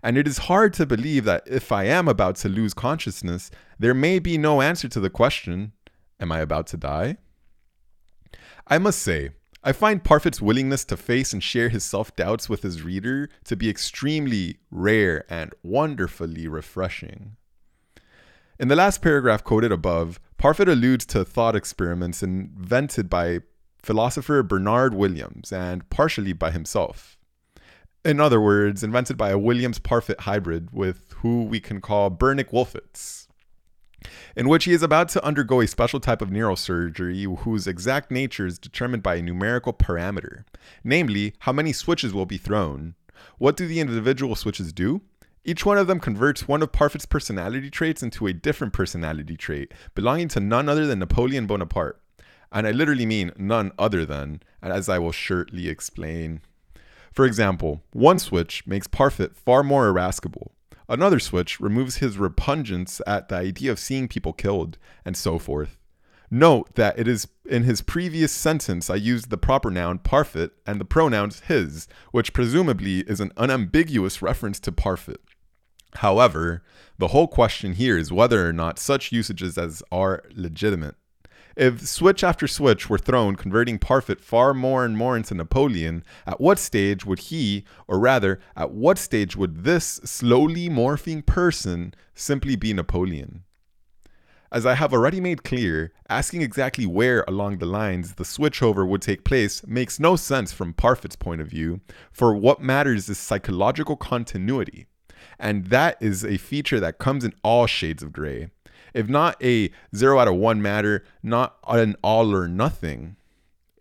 [0.03, 3.95] And it is hard to believe that if I am about to lose consciousness, there
[3.95, 5.73] may be no answer to the question
[6.19, 7.19] Am I about to die?
[8.67, 9.31] I must say,
[9.67, 13.57] I find Parfit's willingness to face and share his self doubts with his reader to
[13.57, 17.37] be extremely rare and wonderfully refreshing.
[18.61, 23.39] In the last paragraph quoted above, Parfit alludes to thought experiments invented by
[23.83, 27.17] philosopher Bernard Williams and partially by himself.
[28.05, 32.51] In other words, invented by a Williams Parfit hybrid with who we can call Bernick
[32.51, 33.29] Wolfitz
[34.37, 38.47] in which he is about to undergo a special type of neurosurgery whose exact nature
[38.47, 40.45] is determined by a numerical parameter,
[40.83, 42.95] namely, how many switches will be thrown.
[43.39, 45.03] What do the individual switches do?
[45.45, 49.73] Each one of them converts one of Parfit's personality traits into a different personality trait,
[49.95, 52.01] belonging to none other than Napoleon Bonaparte.
[52.51, 56.41] And I literally mean none other than, as I will shortly explain.
[57.13, 60.53] For example, one switch makes Parfit far more irascible,
[60.89, 65.79] Another switch removes his repugnance at the idea of seeing people killed, and so forth.
[66.31, 70.81] Note that it is in his previous sentence I used the proper noun Parfit and
[70.81, 75.19] the pronouns his, which presumably is an unambiguous reference to Parfit.
[75.97, 76.63] However,
[76.99, 80.97] the whole question here is whether or not such usages as are legitimate.
[81.57, 86.41] If switch after switch were thrown, converting Parfit far more and more into Napoleon, at
[86.41, 92.57] what stage would he, or rather, at what stage would this slowly morphing person simply
[92.57, 93.45] be Napoleon?
[94.51, 99.03] As I have already made clear, asking exactly where along the lines the switchover would
[99.03, 101.81] take place makes no sense from Parfit's point of view,
[102.13, 104.87] for what matters is psychological continuity.
[105.39, 108.51] And that is a feature that comes in all shades of gray
[108.95, 113.17] if not a zero out of one matter, not an all or nothing.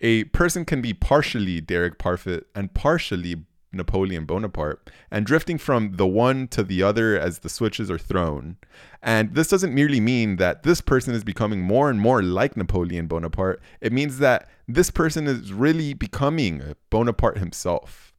[0.01, 3.37] A person can be partially Derek Parfit and partially
[3.73, 8.57] Napoleon Bonaparte, and drifting from the one to the other as the switches are thrown.
[9.01, 13.07] And this doesn't merely mean that this person is becoming more and more like Napoleon
[13.07, 18.12] Bonaparte, it means that this person is really becoming Bonaparte himself.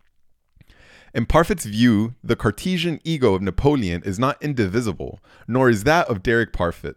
[1.14, 6.24] In Parfit's view, the Cartesian ego of Napoleon is not indivisible, nor is that of
[6.24, 6.96] Derek Parfit.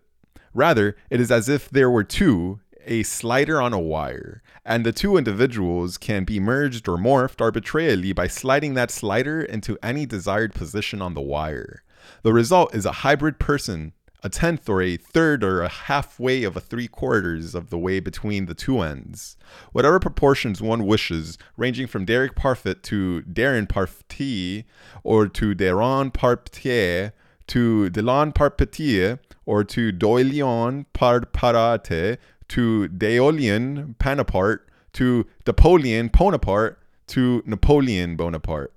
[0.56, 4.91] Rather, it is as if there were two, a slider on a wire, and the
[4.91, 10.56] two individuals can be merged or morphed arbitrarily by sliding that slider into any desired
[10.56, 11.84] position on the wire.
[12.23, 16.58] The result is a hybrid person a tenth or a third or a halfway of
[16.58, 19.38] a three quarters of the way between the two ends.
[19.71, 24.65] Whatever proportions one wishes, ranging from Derek Parfit to Darren Parfit,
[25.03, 27.11] or to Deron Parpetier,
[27.47, 32.18] to Delon Parpetier, or to Doilion Parparate,
[32.49, 34.59] to Deolian Panapart,
[34.93, 38.74] to Napoleon Bonaparte, to Napoleon Bonaparte.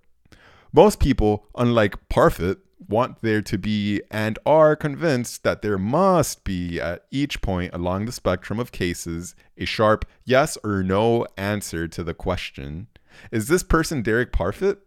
[0.73, 2.59] Most people, unlike Parfit,
[2.89, 8.07] want there to be and are convinced that there must be at each point along
[8.07, 12.87] the spectrum of cases a sharp yes or no answer to the question
[13.31, 14.79] Is this person Derek Parfit?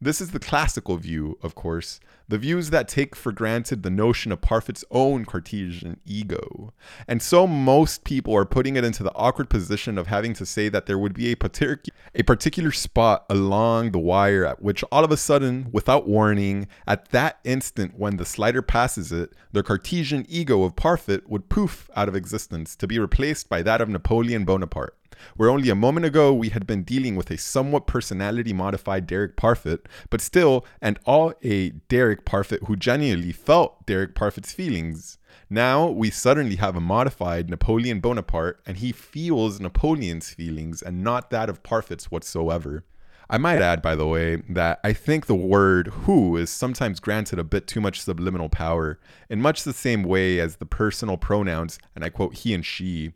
[0.00, 1.98] This is the classical view, of course,
[2.28, 6.72] the views that take for granted the notion of Parfit's own Cartesian ego.
[7.08, 10.68] And so most people are putting it into the awkward position of having to say
[10.68, 15.04] that there would be a, partic- a particular spot along the wire at which all
[15.04, 20.26] of a sudden, without warning, at that instant when the slider passes it, the Cartesian
[20.28, 24.44] ego of Parfit would poof out of existence to be replaced by that of Napoleon
[24.44, 24.97] Bonaparte
[25.36, 29.36] where only a moment ago we had been dealing with a somewhat personality modified Derek
[29.36, 35.18] Parfit, but still, and all a Derek Parfit who genuinely felt Derek Parfit's feelings.
[35.50, 41.30] Now we suddenly have a modified Napoleon Bonaparte, and he feels Napoleon's feelings and not
[41.30, 42.84] that of Parfit's whatsoever.
[43.30, 47.38] I might add, by the way, that I think the word who is sometimes granted
[47.38, 48.98] a bit too much subliminal power,
[49.28, 53.12] in much the same way as the personal pronouns, and I quote he and she,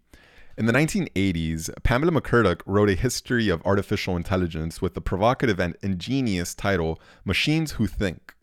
[0.57, 5.77] in the 1980s, Pamela McCorduck wrote a history of artificial intelligence with the provocative and
[5.83, 8.35] ingenious title Machines Who Think.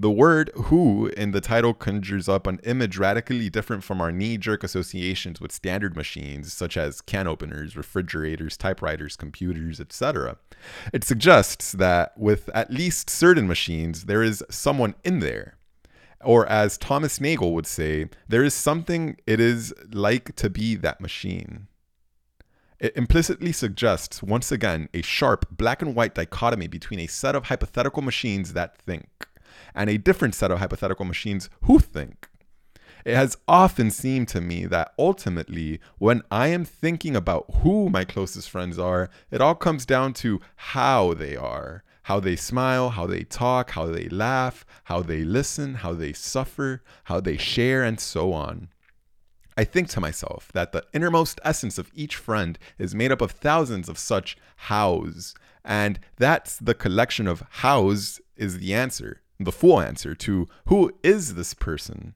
[0.00, 4.36] The word who in the title conjures up an image radically different from our knee
[4.36, 10.36] jerk associations with standard machines, such as can openers, refrigerators, typewriters, computers, etc.
[10.92, 15.56] It suggests that with at least certain machines, there is someone in there,
[16.24, 21.00] or as Thomas Nagel would say, there is something it is like to be that
[21.00, 21.68] machine.
[22.80, 27.44] It implicitly suggests, once again, a sharp black and white dichotomy between a set of
[27.44, 29.28] hypothetical machines that think
[29.74, 32.28] and a different set of hypothetical machines who think.
[33.04, 38.04] It has often seemed to me that ultimately, when I am thinking about who my
[38.04, 43.06] closest friends are, it all comes down to how they are how they smile, how
[43.06, 47.98] they talk, how they laugh, how they listen, how they suffer, how they share, and
[47.98, 48.68] so on.
[49.56, 53.30] I think to myself that the innermost essence of each friend is made up of
[53.30, 55.34] thousands of such hows,
[55.64, 61.34] and that's the collection of hows is the answer, the full answer to who is
[61.34, 62.14] this person.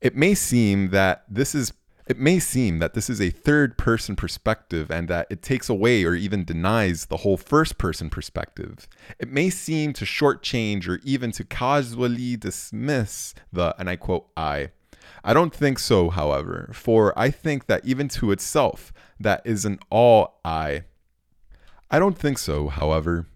[0.00, 1.72] It may seem that this is
[2.08, 6.04] it may seem that this is a third person perspective and that it takes away
[6.04, 8.88] or even denies the whole first person perspective.
[9.18, 14.70] It may seem to shortchange or even to casually dismiss the, and I quote, I.
[15.22, 18.90] I don't think so, however, for I think that even to itself,
[19.20, 20.84] that is an all I.
[21.90, 23.26] I don't think so, however,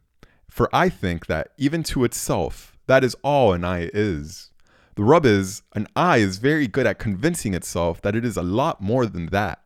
[0.49, 4.52] for I think that even to itself, that is all an I is.
[4.95, 8.43] The rub is, an I is very good at convincing itself that it is a
[8.43, 9.63] lot more than that.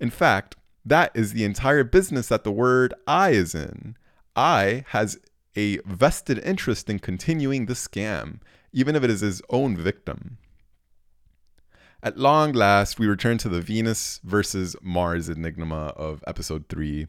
[0.00, 3.96] In fact, that is the entire business that the word I is in.
[4.34, 5.18] I has
[5.56, 8.40] a vested interest in continuing the scam,
[8.72, 10.38] even if it is his own victim.
[12.04, 17.06] At long last, we return to the Venus versus Mars enigma of episode 3.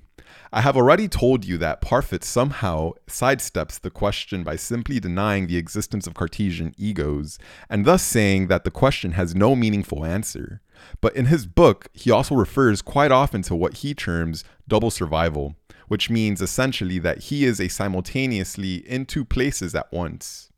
[0.53, 5.57] I have already told you that Parfit somehow sidesteps the question by simply denying the
[5.57, 7.37] existence of Cartesian egos,
[7.69, 10.61] and thus saying that the question has no meaningful answer.
[11.01, 15.57] But in his book, he also refers quite often to what he terms double survival,
[15.89, 20.53] which means essentially that he is a simultaneously in two places at once.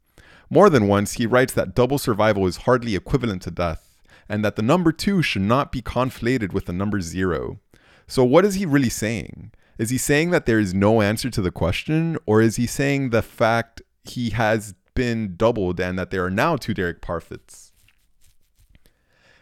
[0.48, 3.87] More than once, he writes that double survival is hardly equivalent to death
[4.30, 7.60] and that the number two should not be conflated with the number zero.
[8.08, 9.52] So, what is he really saying?
[9.78, 13.10] Is he saying that there is no answer to the question, or is he saying
[13.10, 17.72] the fact he has been doubled and that there are now two Derek Parfits?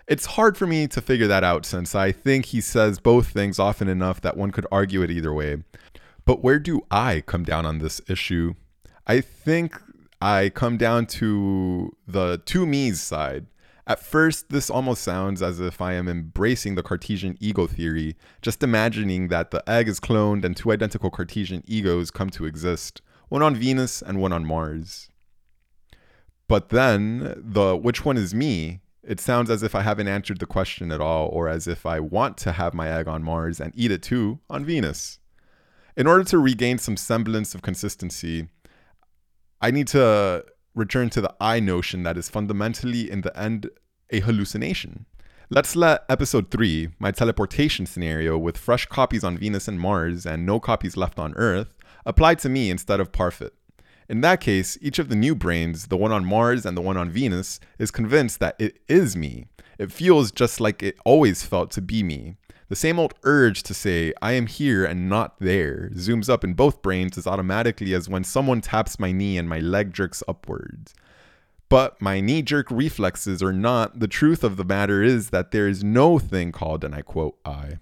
[0.07, 3.57] It's hard for me to figure that out since I think he says both things
[3.57, 5.63] often enough that one could argue it either way.
[6.25, 8.53] But where do I come down on this issue?
[9.07, 9.79] I think
[10.21, 13.47] I come down to the two me's side.
[13.87, 18.63] At first, this almost sounds as if I am embracing the Cartesian ego theory, just
[18.63, 23.43] imagining that the egg is cloned and two identical Cartesian egos come to exist, one
[23.43, 25.09] on Venus and one on Mars.
[26.47, 28.81] But then, the which one is me?
[29.03, 31.99] It sounds as if I haven't answered the question at all, or as if I
[31.99, 35.19] want to have my egg on Mars and eat it too on Venus.
[35.95, 38.47] In order to regain some semblance of consistency,
[39.61, 40.43] I need to
[40.75, 43.69] return to the I notion that is fundamentally, in the end,
[44.11, 45.05] a hallucination.
[45.49, 50.45] Let's let episode 3, my teleportation scenario with fresh copies on Venus and Mars and
[50.45, 53.51] no copies left on Earth, apply to me instead of Parfit.
[54.09, 56.97] In that case, each of the new brains, the one on Mars and the one
[56.97, 59.47] on Venus, is convinced that it is me.
[59.79, 62.35] It feels just like it always felt to be me.
[62.67, 66.55] The same old urge to say, I am here and not there, zooms up in
[66.55, 70.95] both brains as automatically as when someone taps my knee and my leg jerks upwards.
[71.69, 75.67] But my knee jerk reflexes or not, the truth of the matter is that there
[75.67, 77.79] is no thing called, and I quote, I.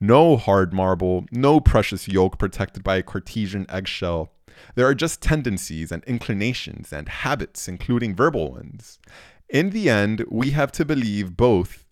[0.00, 4.32] No hard marble, no precious yolk protected by a Cartesian eggshell.
[4.74, 8.98] There are just tendencies and inclinations and habits, including verbal ones.
[9.48, 11.86] In the end, we have to believe both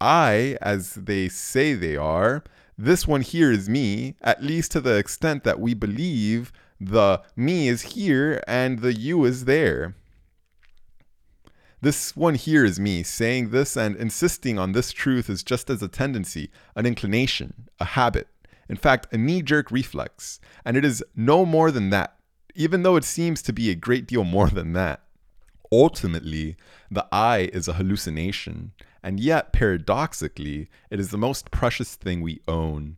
[0.00, 2.44] I, as they say they are,
[2.76, 7.68] this one here is me, at least to the extent that we believe the me
[7.68, 9.94] is here and the you is there.
[11.80, 15.82] This one here is me saying this and insisting on this truth is just as
[15.82, 18.26] a tendency, an inclination, a habit,
[18.68, 22.16] in fact, a knee jerk reflex, and it is no more than that,
[22.54, 25.02] even though it seems to be a great deal more than that.
[25.70, 26.56] Ultimately,
[26.90, 28.72] the I is a hallucination,
[29.04, 32.96] and yet, paradoxically, it is the most precious thing we own.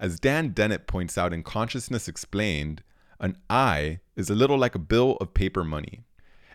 [0.00, 2.82] As Dan Dennett points out in Consciousness Explained,
[3.20, 6.02] an I is a little like a bill of paper money.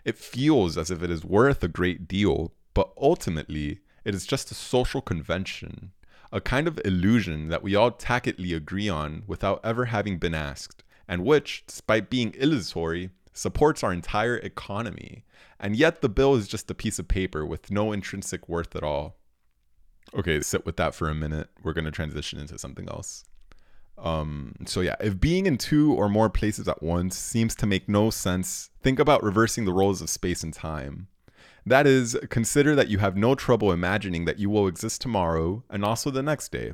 [0.04, 4.50] It feels as if it is worth a great deal, but ultimately, it is just
[4.50, 5.92] a social convention,
[6.30, 10.84] a kind of illusion that we all tacitly agree on without ever having been asked,
[11.08, 15.24] and which, despite being illusory, supports our entire economy.
[15.60, 18.82] And yet the bill is just a piece of paper with no intrinsic worth at
[18.82, 19.16] all.
[20.14, 21.50] Okay, sit with that for a minute.
[21.62, 23.24] We're going to transition into something else.
[23.98, 27.88] Um, so yeah, if being in two or more places at once seems to make
[27.88, 31.08] no sense, think about reversing the roles of space and time.
[31.66, 35.84] That is, consider that you have no trouble imagining that you will exist tomorrow and
[35.84, 36.72] also the next day.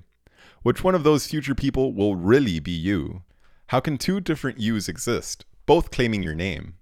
[0.63, 3.23] Which one of those future people will really be you?
[3.69, 6.75] How can two different yous exist, both claiming your name?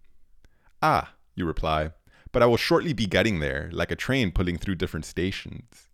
[0.81, 1.91] Ah, you reply,
[2.33, 5.89] but I will shortly be getting there, like a train pulling through different stations.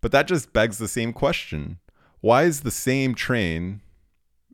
[0.00, 1.78] But that just begs the same question.
[2.20, 3.82] Why is the same train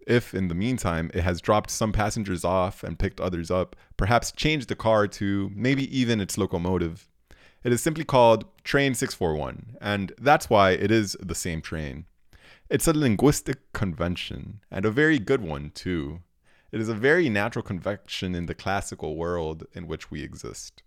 [0.07, 4.31] if in the meantime it has dropped some passengers off and picked others up, perhaps
[4.31, 7.09] changed the car to maybe even its locomotive.
[7.65, 12.05] It is simply called Train 641, and that's why it is the same train.
[12.69, 16.21] It's a linguistic convention, and a very good one, too.
[16.73, 20.83] It is a very natural convention in the classical world in which we exist.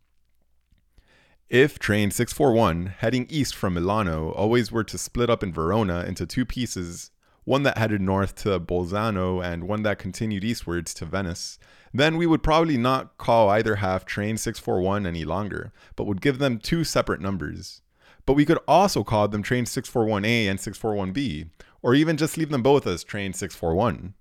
[1.50, 6.26] If train 641, heading east from Milano, always were to split up in Verona into
[6.26, 7.12] two pieces
[7.50, 11.58] one that headed north to Bolzano and one that continued eastwards to Venice,
[11.92, 16.38] then we would probably not call either half train 641 any longer, but would give
[16.38, 17.82] them two separate numbers.
[18.28, 21.50] But we could also call them train 641A and 641B,
[21.82, 24.14] or even just leave them both as train 641.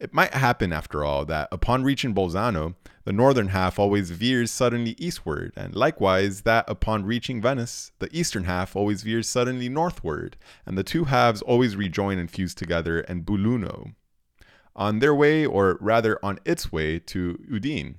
[0.00, 2.74] It might happen, after all, that upon reaching Bolzano,
[3.04, 8.44] the northern half always veers suddenly eastward, and likewise that upon reaching Venice, the eastern
[8.44, 13.24] half always veers suddenly northward, and the two halves always rejoin and fuse together in
[13.24, 13.94] Belluno,
[14.74, 17.96] on their way, or rather on its way, to Udine.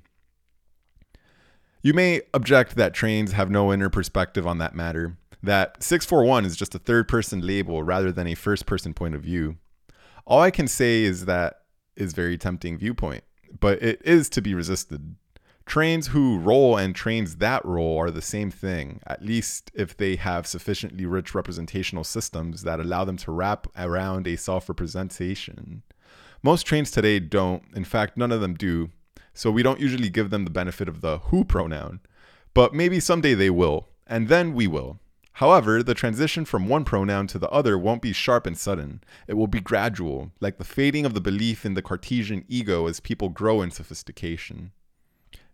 [1.84, 6.56] You may object that trains have no inner perspective on that matter, that 641 is
[6.56, 9.58] just a third person label rather than a first person point of view.
[10.26, 11.61] All I can say is that
[12.02, 13.24] is very tempting viewpoint,
[13.60, 15.16] but it is to be resisted.
[15.66, 20.16] Trains who roll and trains that roll are the same thing, at least if they
[20.18, 25.84] have sufficiently rich representational systems that allow them to wrap around a self representation.
[26.43, 28.89] Most trains today don't, in fact, none of them do,
[29.34, 31.99] so we don't usually give them the benefit of the who pronoun.
[32.54, 34.99] But maybe someday they will, and then we will.
[35.34, 39.01] However, the transition from one pronoun to the other won't be sharp and sudden.
[39.27, 42.99] It will be gradual, like the fading of the belief in the Cartesian ego as
[42.99, 44.71] people grow in sophistication.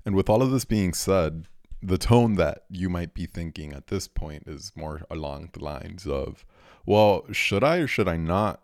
[0.06, 1.48] And with all of this being said,
[1.82, 6.08] the tone that you might be thinking at this point is more along the lines
[6.08, 6.44] of,
[6.86, 8.62] well, should I or should I not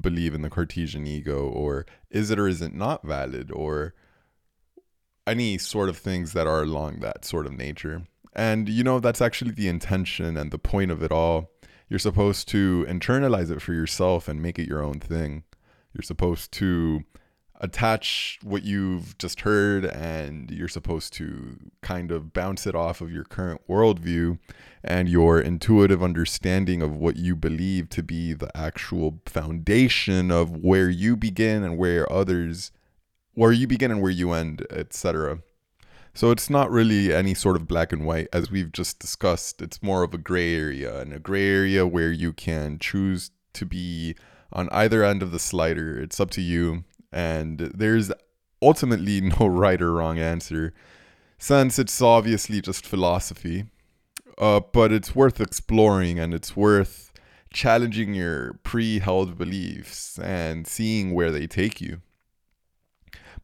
[0.00, 1.46] believe in the Cartesian ego?
[1.46, 3.50] Or is it or is it not valid?
[3.52, 3.94] Or
[5.26, 8.06] any sort of things that are along that sort of nature.
[8.34, 11.50] And you know, that's actually the intention and the point of it all.
[11.88, 15.44] You're supposed to internalize it for yourself and make it your own thing.
[15.92, 17.04] You're supposed to
[17.60, 23.12] attach what you've just heard and you're supposed to kind of bounce it off of
[23.12, 24.38] your current worldview
[24.82, 30.90] and your intuitive understanding of what you believe to be the actual foundation of where
[30.90, 32.72] you begin and where others
[33.34, 35.38] where you begin and where you end etc
[36.14, 39.60] so it's not really any sort of black and white, as we've just discussed.
[39.60, 43.66] It's more of a gray area, and a gray area where you can choose to
[43.66, 44.14] be
[44.52, 46.00] on either end of the slider.
[46.00, 46.84] It's up to you.
[47.12, 48.12] And there's
[48.62, 50.72] ultimately no right or wrong answer,
[51.38, 53.64] since it's obviously just philosophy.
[54.38, 57.12] Uh, but it's worth exploring and it's worth
[57.52, 62.00] challenging your pre held beliefs and seeing where they take you.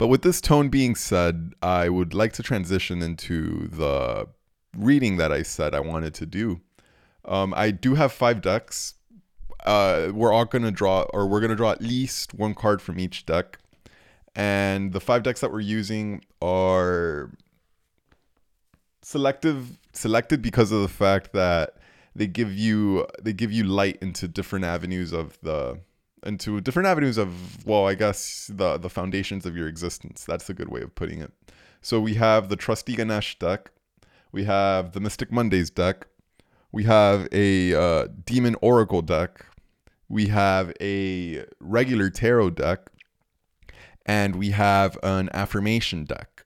[0.01, 4.28] But with this tone being said, I would like to transition into the
[4.74, 6.62] reading that I said I wanted to do.
[7.26, 8.94] Um, I do have five decks.
[9.66, 12.80] Uh, we're all going to draw, or we're going to draw at least one card
[12.80, 13.59] from each deck.
[14.34, 17.30] And the five decks that we're using are
[19.03, 21.74] selective selected because of the fact that
[22.16, 25.78] they give you they give you light into different avenues of the
[26.24, 30.24] into different avenues of well i guess the the foundations of your existence.
[30.24, 31.32] That's a good way of putting it.
[31.80, 33.70] So we have the trusty ganesh deck.
[34.32, 36.06] We have the mystic mondays deck.
[36.72, 39.46] We have a uh, demon oracle deck.
[40.08, 42.90] We have a regular tarot deck.
[44.06, 46.44] And we have an affirmation deck.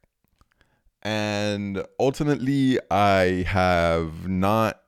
[1.03, 4.81] And ultimately i have not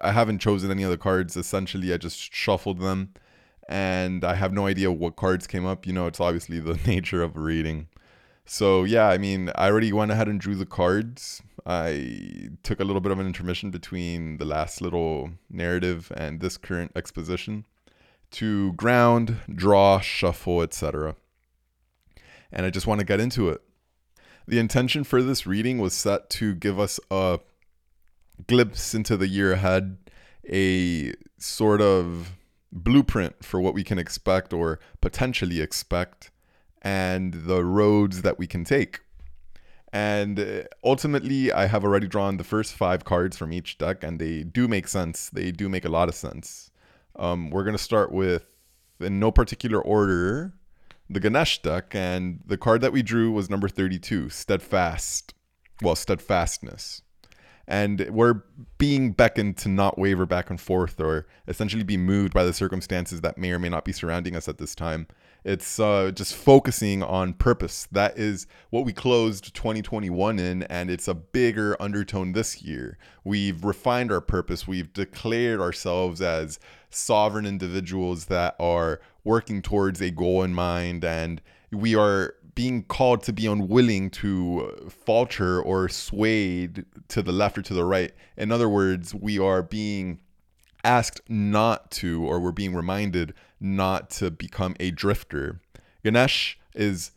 [0.00, 1.36] i haven't chosen any of the cards.
[1.36, 3.14] Essentially i just shuffled them
[3.68, 5.86] and I have no idea what cards came up.
[5.86, 7.88] You know, it's obviously the nature of reading.
[8.44, 11.42] So yeah, I mean, I already went ahead and drew the cards.
[11.64, 16.56] I took a little bit of an intermission between the last little narrative and this
[16.56, 17.66] current exposition
[18.32, 21.14] to ground, draw, shuffle, etc.
[22.50, 23.62] And I just want to get into it.
[24.46, 27.38] The intention for this reading was set to give us a
[28.48, 29.98] glimpse into the year ahead,
[30.50, 32.32] a sort of
[32.72, 36.30] blueprint for what we can expect or potentially expect
[36.80, 39.00] and the roads that we can take.
[39.92, 44.18] And uh, ultimately, I have already drawn the first five cards from each deck, and
[44.18, 45.28] they do make sense.
[45.28, 46.70] They do make a lot of sense.
[47.14, 48.48] Um, we're going to start with,
[49.00, 50.54] in no particular order,
[51.10, 55.34] the Ganesh deck, and the card that we drew was number 32, Steadfast.
[55.82, 57.02] Well, Steadfastness
[57.66, 58.42] and we're
[58.78, 63.20] being beckoned to not waver back and forth or essentially be moved by the circumstances
[63.20, 65.06] that may or may not be surrounding us at this time.
[65.44, 67.88] It's uh, just focusing on purpose.
[67.90, 72.96] That is what we closed 2021 in, and it's a bigger undertone this year.
[73.24, 74.68] We've refined our purpose.
[74.68, 76.60] We've declared ourselves as
[76.90, 81.42] sovereign individuals that are working towards a goal in mind, and
[81.72, 87.58] we are being called to be unwilling to uh, falter or swayed to the left
[87.58, 88.12] or to the right.
[88.36, 90.20] In other words, we are being
[90.84, 95.60] asked not to, or we're being reminded not to become a drifter.
[96.04, 97.12] Ganesh is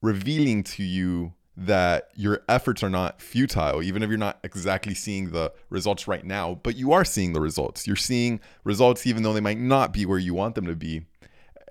[0.00, 5.30] revealing to you that your efforts are not futile, even if you're not exactly seeing
[5.30, 7.86] the results right now, but you are seeing the results.
[7.86, 11.04] You're seeing results even though they might not be where you want them to be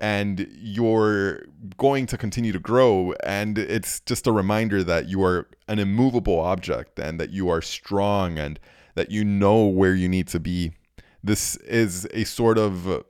[0.00, 1.42] and you're
[1.76, 3.14] going to continue to grow.
[3.24, 7.60] And it's just a reminder that you are an immovable object and that you are
[7.60, 8.58] strong and
[8.94, 10.72] that you know where you need to be.
[11.22, 13.04] This is a sort of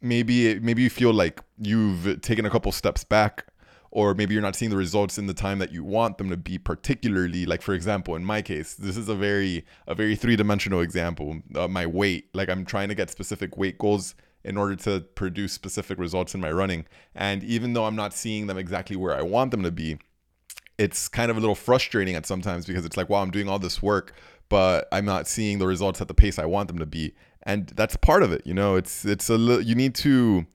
[0.00, 3.46] maybe maybe you feel like you've taken a couple steps back
[3.90, 6.36] or maybe you're not seeing the results in the time that you want them to
[6.36, 10.80] be particularly like for example in my case this is a very a very three-dimensional
[10.80, 14.14] example uh, my weight like i'm trying to get specific weight goals
[14.46, 16.86] in order to produce specific results in my running.
[17.14, 19.98] And even though I'm not seeing them exactly where I want them to be,
[20.78, 23.58] it's kind of a little frustrating at sometimes because it's like, wow, I'm doing all
[23.58, 24.14] this work,
[24.48, 27.14] but I'm not seeing the results at the pace I want them to be.
[27.42, 28.76] And that's part of it, you know.
[28.76, 30.46] It's it's a you need to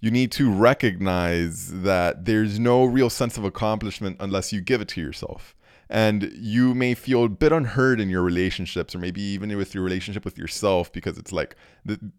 [0.00, 4.88] you need to recognize that there's no real sense of accomplishment unless you give it
[4.88, 5.54] to yourself
[5.90, 9.84] and you may feel a bit unheard in your relationships or maybe even with your
[9.84, 11.56] relationship with yourself because it's like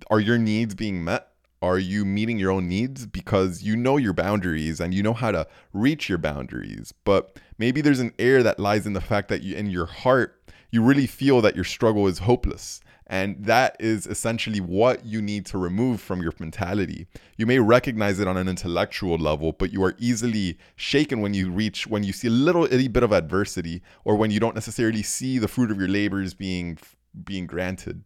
[0.10, 1.28] are your needs being met?
[1.62, 3.06] Are you meeting your own needs?
[3.06, 6.94] Because you know your boundaries and you know how to reach your boundaries.
[7.04, 10.40] But maybe there's an air that lies in the fact that you in your heart
[10.72, 12.80] you really feel that your struggle is hopeless
[13.10, 17.08] and that is essentially what you need to remove from your mentality.
[17.38, 21.52] You may recognize it on an intellectual level, but you are easily shaken when you
[21.52, 25.02] reach, when you see a little itty bit of adversity, or when you don't necessarily
[25.02, 26.78] see the fruit of your labors being
[27.24, 28.04] being granted.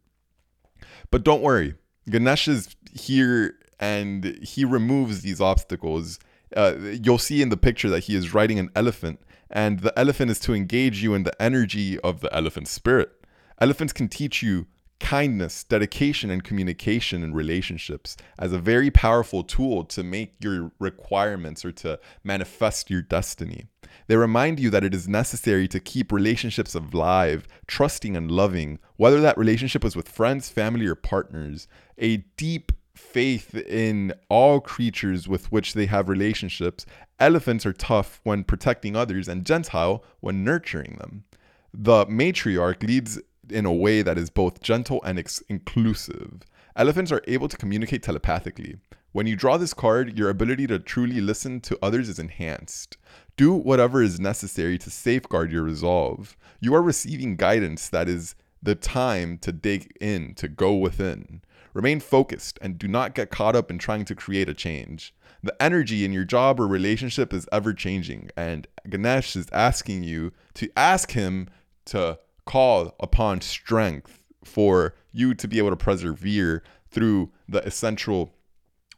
[1.11, 1.75] But don't worry,
[2.09, 6.17] Ganesh is here and he removes these obstacles.
[6.55, 10.31] Uh, you'll see in the picture that he is riding an elephant, and the elephant
[10.31, 13.11] is to engage you in the energy of the elephant spirit.
[13.59, 14.67] Elephants can teach you
[15.03, 21.65] kindness, dedication, and communication in relationships as a very powerful tool to make your requirements
[21.65, 23.65] or to manifest your destiny.
[24.07, 29.19] They remind you that it is necessary to keep relationships alive, trusting, and loving, whether
[29.19, 31.67] that relationship is with friends, family, or partners.
[31.97, 36.85] A deep faith in all creatures with which they have relationships.
[37.19, 41.25] Elephants are tough when protecting others and gentile when nurturing them.
[41.73, 43.19] The matriarch leads
[43.49, 46.41] in a way that is both gentle and ex- inclusive.
[46.75, 48.77] Elephants are able to communicate telepathically.
[49.11, 52.97] When you draw this card, your ability to truly listen to others is enhanced.
[53.37, 56.35] Do whatever is necessary to safeguard your resolve.
[56.59, 58.33] You are receiving guidance that is
[58.63, 61.41] the time to dig in, to go within.
[61.73, 65.13] Remain focused and do not get caught up in trying to create a change.
[65.43, 70.31] The energy in your job or relationship is ever changing, and Ganesh is asking you
[70.53, 71.49] to ask him
[71.85, 78.33] to call upon strength for you to be able to persevere through the essential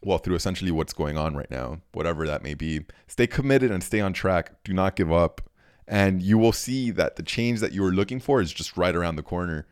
[0.02, 2.82] well, through essentially what's going on right now, whatever that may be.
[3.08, 4.62] Stay committed and stay on track.
[4.62, 5.40] Do not give up.
[5.88, 8.94] And you will see that the change that you were looking for is just right
[8.94, 9.66] around the corner.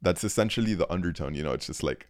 [0.00, 1.34] That's essentially the undertone.
[1.34, 2.08] You know, it's just like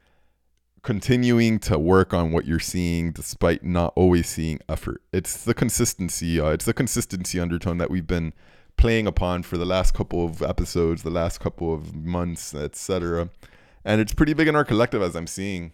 [0.82, 5.02] continuing to work on what you're seeing despite not always seeing effort.
[5.12, 6.40] It's the consistency.
[6.40, 8.32] Uh, it's the consistency undertone that we've been
[8.76, 13.30] playing upon for the last couple of episodes, the last couple of months, etc.
[13.84, 15.72] And it's pretty big in our collective as I'm seeing.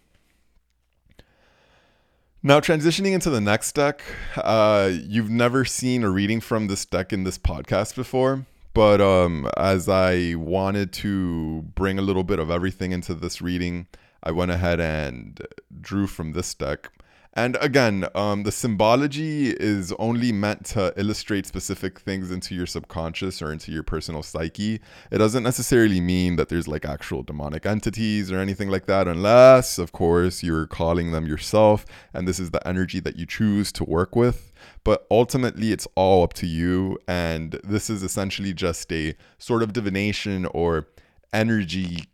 [2.43, 4.03] Now, transitioning into the next deck,
[4.37, 9.51] uh, you've never seen a reading from this deck in this podcast before, but um,
[9.57, 13.89] as I wanted to bring a little bit of everything into this reading,
[14.23, 15.41] I went ahead and
[15.81, 16.91] drew from this deck.
[17.37, 23.43] And again, um, the symbology is only meant to illustrate specific things into your subconscious
[23.43, 24.81] or into your personal psyche.
[25.11, 29.79] It doesn't necessarily mean that there's like actual demonic entities or anything like that, unless,
[29.79, 31.85] of course, you're calling them yourself
[32.15, 34.55] and this is the energy that you choose to work with.
[34.83, 36.99] But ultimately, it's all up to you.
[37.07, 40.89] And this is essentially just a sort of divination or
[41.35, 42.05] energy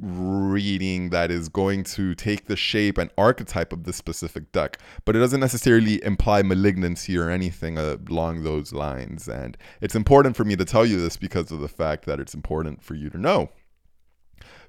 [0.00, 5.16] reading that is going to take the shape and archetype of this specific deck, but
[5.16, 9.28] it doesn't necessarily imply malignancy or anything along those lines.
[9.28, 12.34] And it's important for me to tell you this because of the fact that it's
[12.34, 13.50] important for you to know.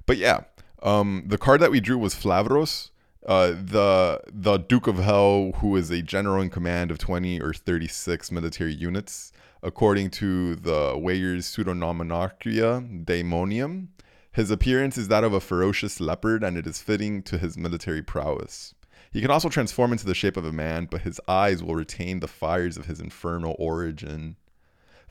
[0.06, 0.40] But yeah,
[0.82, 2.90] um, the card that we drew was Flavros.
[3.26, 7.52] Uh, the the Duke of Hell, who is a general in command of 20 or
[7.52, 9.30] 36 military units,
[9.62, 13.88] according to the Weyer's Pseudonomonarchia Daemonium.
[14.32, 18.02] His appearance is that of a ferocious leopard, and it is fitting to his military
[18.02, 18.74] prowess.
[19.10, 22.20] He can also transform into the shape of a man, but his eyes will retain
[22.20, 24.36] the fires of his infernal origin.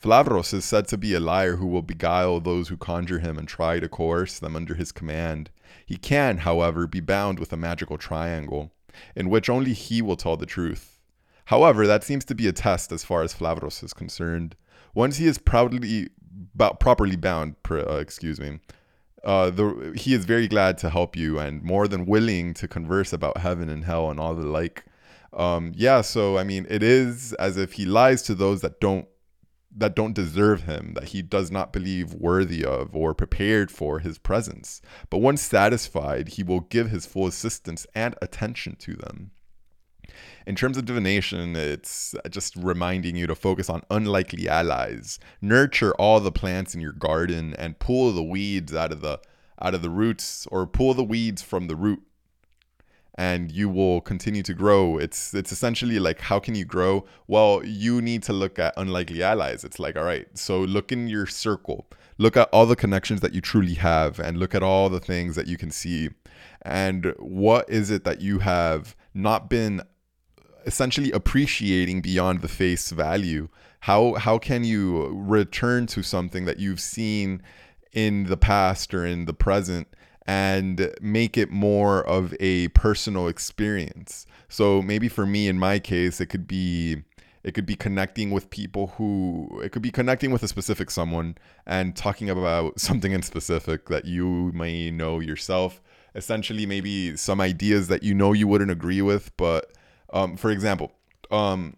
[0.01, 3.49] Flavros is said to be a liar who will beguile those who conjure him and
[3.49, 5.49] try to coerce them under his command.
[5.85, 8.71] He can, however, be bound with a magical triangle,
[9.17, 11.01] in which only he will tell the truth.
[11.45, 14.55] However, that seems to be a test as far as Flavros is concerned.
[14.93, 16.07] Once he is proudly,
[16.79, 18.59] properly bound, uh, excuse me,
[19.23, 23.13] uh, the he is very glad to help you and more than willing to converse
[23.13, 24.85] about heaven and hell and all the like.
[25.33, 29.07] Um, yeah, so I mean, it is as if he lies to those that don't
[29.75, 34.17] that don't deserve him, that he does not believe worthy of or prepared for his
[34.17, 34.81] presence.
[35.09, 39.31] But once satisfied, he will give his full assistance and attention to them.
[40.45, 45.19] In terms of divination, it's just reminding you to focus on unlikely allies.
[45.41, 49.19] Nurture all the plants in your garden and pull the weeds out of the
[49.61, 52.01] out of the roots or pull the weeds from the root
[53.19, 54.97] and you will continue to grow.
[54.97, 57.05] It's it's essentially like how can you grow?
[57.27, 59.65] Well, you need to look at unlikely allies.
[59.65, 61.85] It's like all right, so look in your circle.
[62.17, 65.35] Look at all the connections that you truly have and look at all the things
[65.35, 66.09] that you can see.
[66.61, 69.81] And what is it that you have not been
[70.65, 73.49] essentially appreciating beyond the face value.
[73.81, 77.41] How how can you return to something that you've seen
[77.93, 79.87] in the past or in the present
[80.27, 84.25] and make it more of a personal experience?
[84.49, 87.03] So maybe for me in my case it could be
[87.41, 91.37] it could be connecting with people who it could be connecting with a specific someone
[91.65, 95.81] and talking about something in specific that you may know yourself.
[96.15, 99.71] Essentially maybe some ideas that you know you wouldn't agree with but
[100.13, 100.91] um, for example,
[101.31, 101.75] um,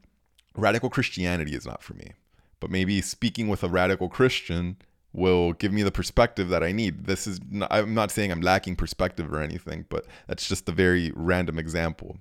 [0.55, 2.13] radical Christianity is not for me,
[2.59, 4.77] but maybe speaking with a radical Christian
[5.13, 7.05] will give me the perspective that I need.
[7.05, 10.71] This is not, I'm not saying I'm lacking perspective or anything, but that's just a
[10.71, 12.17] very random example.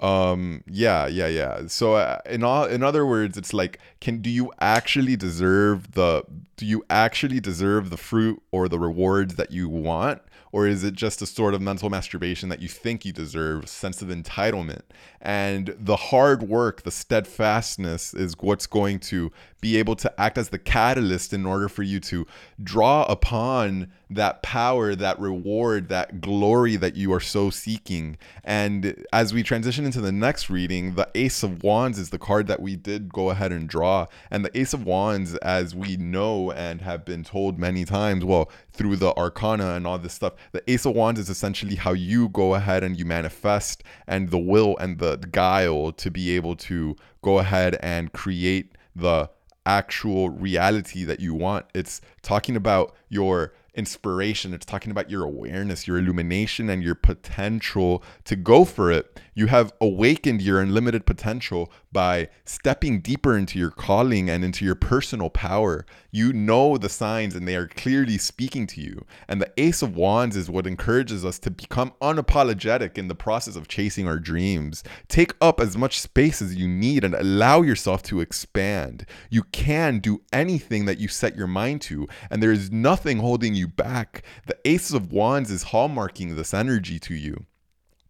[0.00, 1.68] Um yeah, yeah, yeah.
[1.68, 6.24] So uh, in all in other words, it's like can do you actually deserve the
[6.56, 10.20] do you actually deserve the fruit or the rewards that you want
[10.54, 14.02] or is it just a sort of mental masturbation that you think you deserve, sense
[14.02, 14.82] of entitlement?
[15.24, 20.50] And the hard work, the steadfastness is what's going to be able to act as
[20.50, 22.26] the catalyst in order for you to
[22.62, 28.18] draw upon that power, that reward, that glory that you are so seeking.
[28.44, 32.46] And as we transition into the next reading, the Ace of Wands is the card
[32.48, 34.06] that we did go ahead and draw.
[34.30, 38.50] And the Ace of Wands, as we know and have been told many times, well,
[38.74, 42.28] through the arcana and all this stuff, the Ace of Wands is essentially how you
[42.28, 46.96] go ahead and you manifest and the will and the guile to be able to
[47.22, 49.30] go ahead and create the
[49.66, 51.66] actual reality that you want.
[51.74, 54.54] It's talking about your inspiration.
[54.54, 59.20] It's talking about your awareness, your illumination, and your potential to go for it.
[59.34, 64.74] You have awakened your unlimited potential by stepping deeper into your calling and into your
[64.74, 65.84] personal power.
[66.10, 69.04] You know the signs and they are clearly speaking to you.
[69.28, 73.56] And the Ace of Wands is what encourages us to become unapologetic in the process
[73.56, 74.84] of chasing our dreams.
[75.08, 79.06] Take up as much space as you need and allow yourself to expand.
[79.30, 83.54] You can do anything that you set your mind to, and there is nothing holding
[83.54, 84.22] you back.
[84.46, 87.46] The Ace of Wands is hallmarking this energy to you.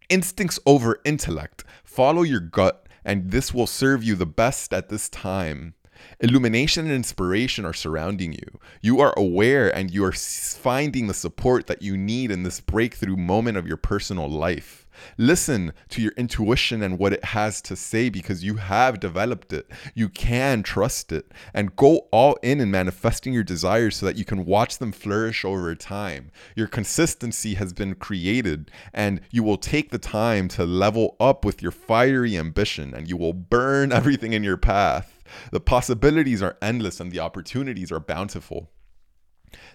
[0.09, 1.63] Instincts over intellect.
[1.83, 5.73] Follow your gut, and this will serve you the best at this time.
[6.19, 8.59] Illumination and inspiration are surrounding you.
[8.81, 13.17] You are aware and you are finding the support that you need in this breakthrough
[13.17, 14.84] moment of your personal life.
[15.17, 19.69] Listen to your intuition and what it has to say because you have developed it.
[19.93, 24.25] You can trust it and go all in in manifesting your desires so that you
[24.25, 26.31] can watch them flourish over time.
[26.55, 31.61] Your consistency has been created and you will take the time to level up with
[31.61, 35.23] your fiery ambition and you will burn everything in your path.
[35.51, 38.69] The possibilities are endless and the opportunities are bountiful.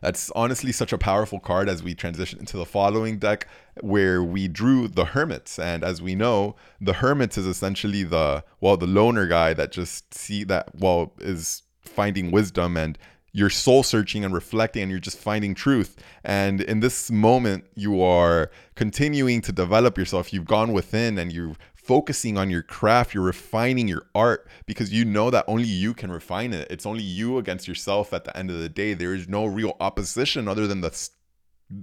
[0.00, 3.46] That's honestly such a powerful card as we transition into the following deck
[3.80, 5.58] where we drew the hermits.
[5.58, 10.14] And as we know the hermits is essentially the well the loner guy that just
[10.14, 12.98] see that well is finding wisdom and
[13.32, 15.96] you're soul searching and reflecting and you're just finding truth.
[16.24, 20.32] And in this moment you are continuing to develop yourself.
[20.32, 21.54] You've gone within and you're
[21.90, 26.08] focusing on your craft, you're refining your art because you know that only you can
[26.08, 26.68] refine it.
[26.70, 28.94] It's only you against yourself at the end of the day.
[28.94, 31.08] There is no real opposition other than the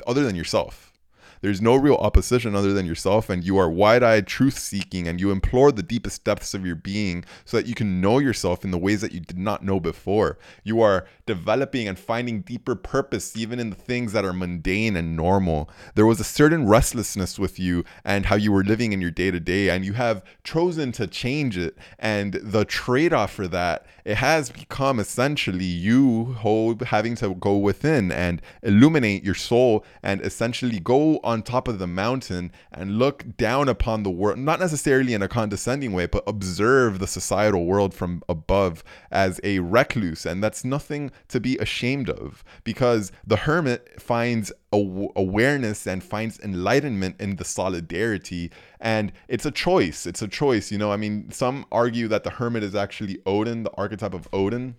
[0.08, 0.94] other than yourself.
[1.42, 5.20] There's no real opposition other than yourself, and you are wide eyed truth seeking, and
[5.20, 8.72] you implore the deepest depths of your being so that you can know yourself in
[8.72, 10.38] the ways that you did not know before.
[10.64, 15.16] You are developing and finding deeper purpose even in the things that are mundane and
[15.16, 15.70] normal.
[15.96, 19.32] There was a certain restlessness with you and how you were living in your day
[19.32, 21.78] to day, and you have chosen to change it.
[22.00, 26.38] And the trade off for that, it has become essentially you
[26.88, 31.88] having to go within and illuminate your soul and essentially go on top of the
[31.88, 37.00] mountain and look down upon the world, not necessarily in a condescending way, but observe
[37.00, 40.26] the societal world from above as a recluse.
[40.26, 47.20] And that's nothing to be ashamed of because the hermit finds awareness and finds enlightenment
[47.20, 48.50] in the solidarity.
[48.80, 50.08] And it's a choice.
[50.08, 50.72] It's a choice.
[50.72, 54.28] You know i mean some argue that the hermit is actually odin the archetype of
[54.34, 54.76] odin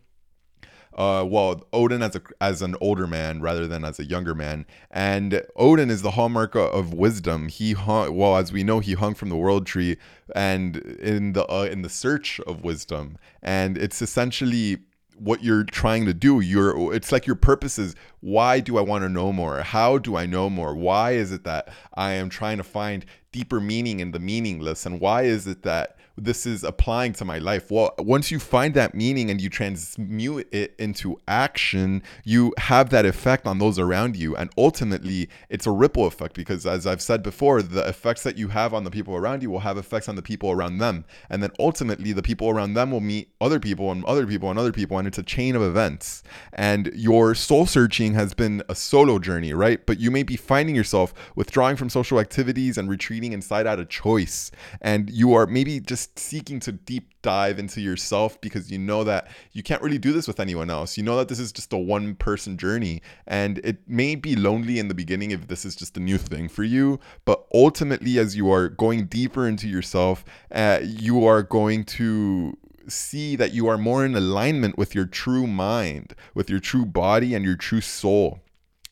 [0.98, 4.66] uh, well, Odin as a as an older man rather than as a younger man,
[4.90, 7.48] and Odin is the hallmark of wisdom.
[7.48, 9.96] He hung, well, as we know, he hung from the world tree,
[10.34, 14.78] and in the uh, in the search of wisdom, and it's essentially
[15.14, 16.40] what you're trying to do.
[16.40, 19.62] You're it's like your purpose is why do i want to know more?
[19.62, 20.74] How do i know more?
[20.74, 24.84] Why is it that i am trying to find deeper meaning in the meaningless?
[24.84, 27.70] And why is it that this is applying to my life.
[27.70, 33.06] Well, once you find that meaning and you transmute it into action, you have that
[33.06, 34.36] effect on those around you.
[34.36, 38.48] And ultimately, it's a ripple effect because, as I've said before, the effects that you
[38.48, 41.04] have on the people around you will have effects on the people around them.
[41.30, 44.58] And then ultimately, the people around them will meet other people and other people and
[44.58, 44.98] other people.
[44.98, 46.22] And it's a chain of events.
[46.52, 49.84] And your soul searching has been a solo journey, right?
[49.86, 53.88] But you may be finding yourself withdrawing from social activities and retreating inside out of
[53.88, 54.50] choice.
[54.80, 55.80] And you are maybe
[56.16, 60.26] seeking to deep dive into yourself because you know that you can't really do this
[60.28, 60.96] with anyone else.
[60.96, 64.78] You know that this is just a one person journey and it may be lonely
[64.78, 68.36] in the beginning if this is just a new thing for you, but ultimately, as
[68.36, 72.56] you are going deeper into yourself, uh, you are going to
[72.88, 77.34] see that you are more in alignment with your true mind, with your true body,
[77.34, 78.40] and your true soul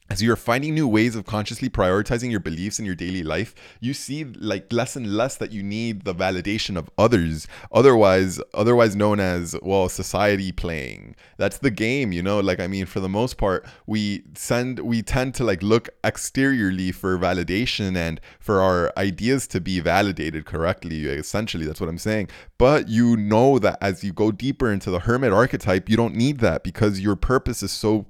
[0.09, 3.93] as you're finding new ways of consciously prioritizing your beliefs in your daily life you
[3.93, 9.21] see like less and less that you need the validation of others otherwise otherwise known
[9.21, 11.15] as well society playing.
[11.37, 12.41] That's the game you know?
[12.41, 16.93] Like i mean for the most part we send we tend to like look exteriorly
[16.93, 22.29] for validation and for our ideas to be validated correctly essentially that's what i'm saying.
[22.59, 26.39] But you know that as you go deeper into the hermit archetype you don't need
[26.41, 28.07] that because your purpose is so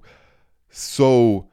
[0.71, 1.49] so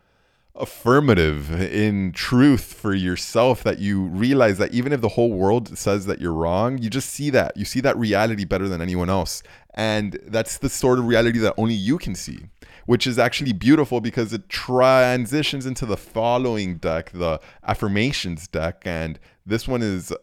[0.56, 6.06] affirmative in truth for yourself that you realize that even if the whole world says
[6.06, 7.58] that you're wrong, you just see that.
[7.58, 9.42] You see that reality better than anyone else.
[9.74, 12.40] And that's the sort of reality that only you can see,
[12.86, 18.84] which is actually beautiful because it transitions into the following deck, the affirmations deck.
[18.86, 20.14] And this one is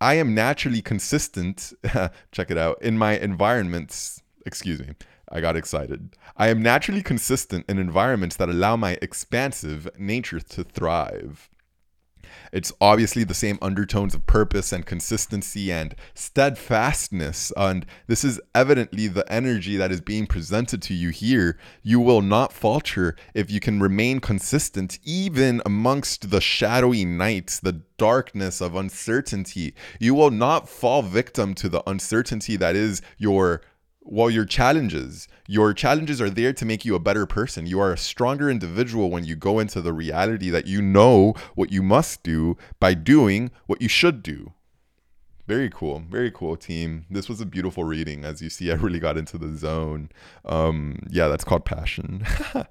[0.00, 1.72] I am naturally consistent,
[2.32, 4.94] check it out, in my environments, excuse me,
[5.30, 6.16] I got excited.
[6.36, 11.50] I am naturally consistent in environments that allow my expansive nature to thrive.
[12.52, 17.52] It's obviously the same undertones of purpose and consistency and steadfastness.
[17.56, 21.58] And this is evidently the energy that is being presented to you here.
[21.82, 27.82] You will not falter if you can remain consistent, even amongst the shadowy nights, the
[27.98, 29.74] darkness of uncertainty.
[29.98, 33.62] You will not fall victim to the uncertainty that is your
[34.06, 37.66] well, your challenges, your challenges are there to make you a better person.
[37.66, 41.72] You are a stronger individual when you go into the reality that you know what
[41.72, 44.52] you must do by doing what you should do.
[45.46, 46.02] Very cool.
[46.10, 47.06] Very cool, team.
[47.08, 48.24] This was a beautiful reading.
[48.24, 50.10] As you see, I really got into the zone.
[50.44, 52.26] Um, yeah, that's called passion.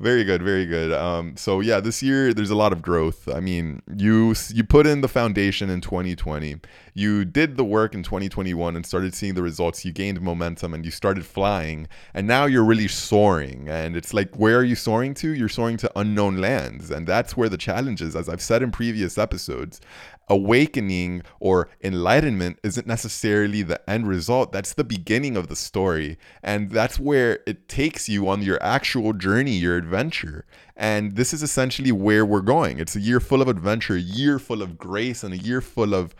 [0.00, 0.92] very good very good.
[0.92, 3.28] Um, so yeah this year there's a lot of growth.
[3.28, 6.60] I mean you you put in the foundation in 2020
[6.94, 9.84] you did the work in 2021 and started seeing the results.
[9.84, 13.68] You gained momentum and you started flying and now you're really soaring.
[13.68, 15.32] And it's like where are you soaring to?
[15.32, 16.90] You're soaring to unknown lands.
[16.90, 18.16] And that's where the challenge is.
[18.16, 19.80] As i've said in previous episodes
[20.28, 24.52] awakening or enlightenment isn't necessarily the end result.
[24.52, 26.18] That's the beginning of the story.
[26.42, 30.44] And that's where it takes you on your actual journey, your adventure.
[30.76, 32.78] And this is essentially where we're going.
[32.78, 35.94] It's a year full of adventure, a year full of grace, and a year full
[35.94, 36.14] of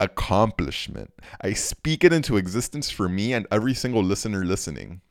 [0.00, 1.12] accomplishment.
[1.42, 5.02] I speak it into existence for me and every single listener listening.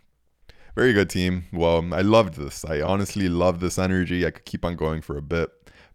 [0.76, 1.46] Very good, team.
[1.54, 2.66] Well, I loved this.
[2.66, 4.26] I honestly love this energy.
[4.26, 5.50] I could keep on going for a bit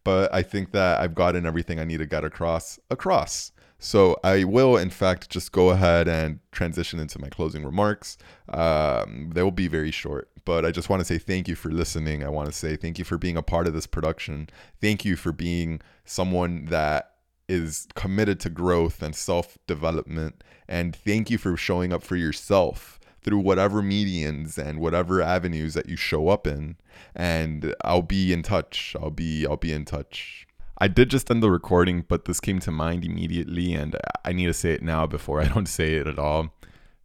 [0.07, 3.51] but I think that I've gotten everything I need to get across across.
[3.79, 8.17] So I will, in fact, just go ahead and transition into my closing remarks.
[8.49, 11.71] Um, they will be very short, but I just want to say thank you for
[11.71, 12.25] listening.
[12.25, 14.49] I want to say thank you for being a part of this production.
[14.81, 17.13] Thank you for being someone that
[17.49, 20.43] is committed to growth and self development.
[20.69, 25.89] And thank you for showing up for yourself through whatever medians and whatever avenues that
[25.89, 26.77] you show up in
[27.15, 28.95] and I'll be in touch.
[29.01, 30.46] I'll be I'll be in touch.
[30.79, 34.47] I did just end the recording, but this came to mind immediately and I need
[34.47, 36.55] to say it now before I don't say it at all.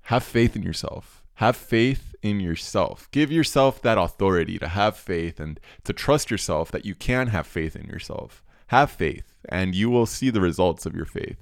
[0.04, 1.24] Have faith in yourself.
[1.36, 3.10] Have faith in yourself.
[3.12, 7.48] Give yourself that authority to have faith and to trust yourself that you can have
[7.48, 8.44] faith in yourself.
[8.68, 11.38] Have faith and you will see the results of your faith.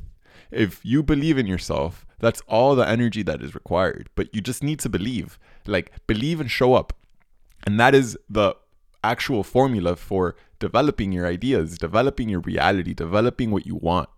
[0.52, 4.10] If you believe in yourself, that's all the energy that is required.
[4.16, 5.38] But you just need to believe.
[5.66, 6.94] Like, believe and show up.
[7.66, 8.56] And that is the
[9.04, 14.10] actual formula for developing your ideas, developing your reality, developing what you want.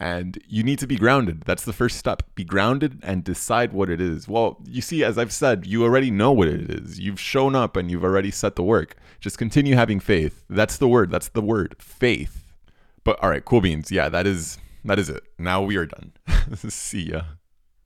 [0.00, 1.42] And you need to be grounded.
[1.44, 2.22] That's the first step.
[2.36, 4.28] Be grounded and decide what it is.
[4.28, 7.00] Well, you see, as I've said, you already know what it is.
[7.00, 8.96] You've shown up and you've already set the work.
[9.18, 10.44] Just continue having faith.
[10.48, 11.10] That's the word.
[11.10, 12.44] That's the word faith.
[13.02, 13.90] But all right, cool beans.
[13.90, 15.24] Yeah, that is that is it.
[15.36, 16.12] Now we are done.
[16.54, 17.22] See ya.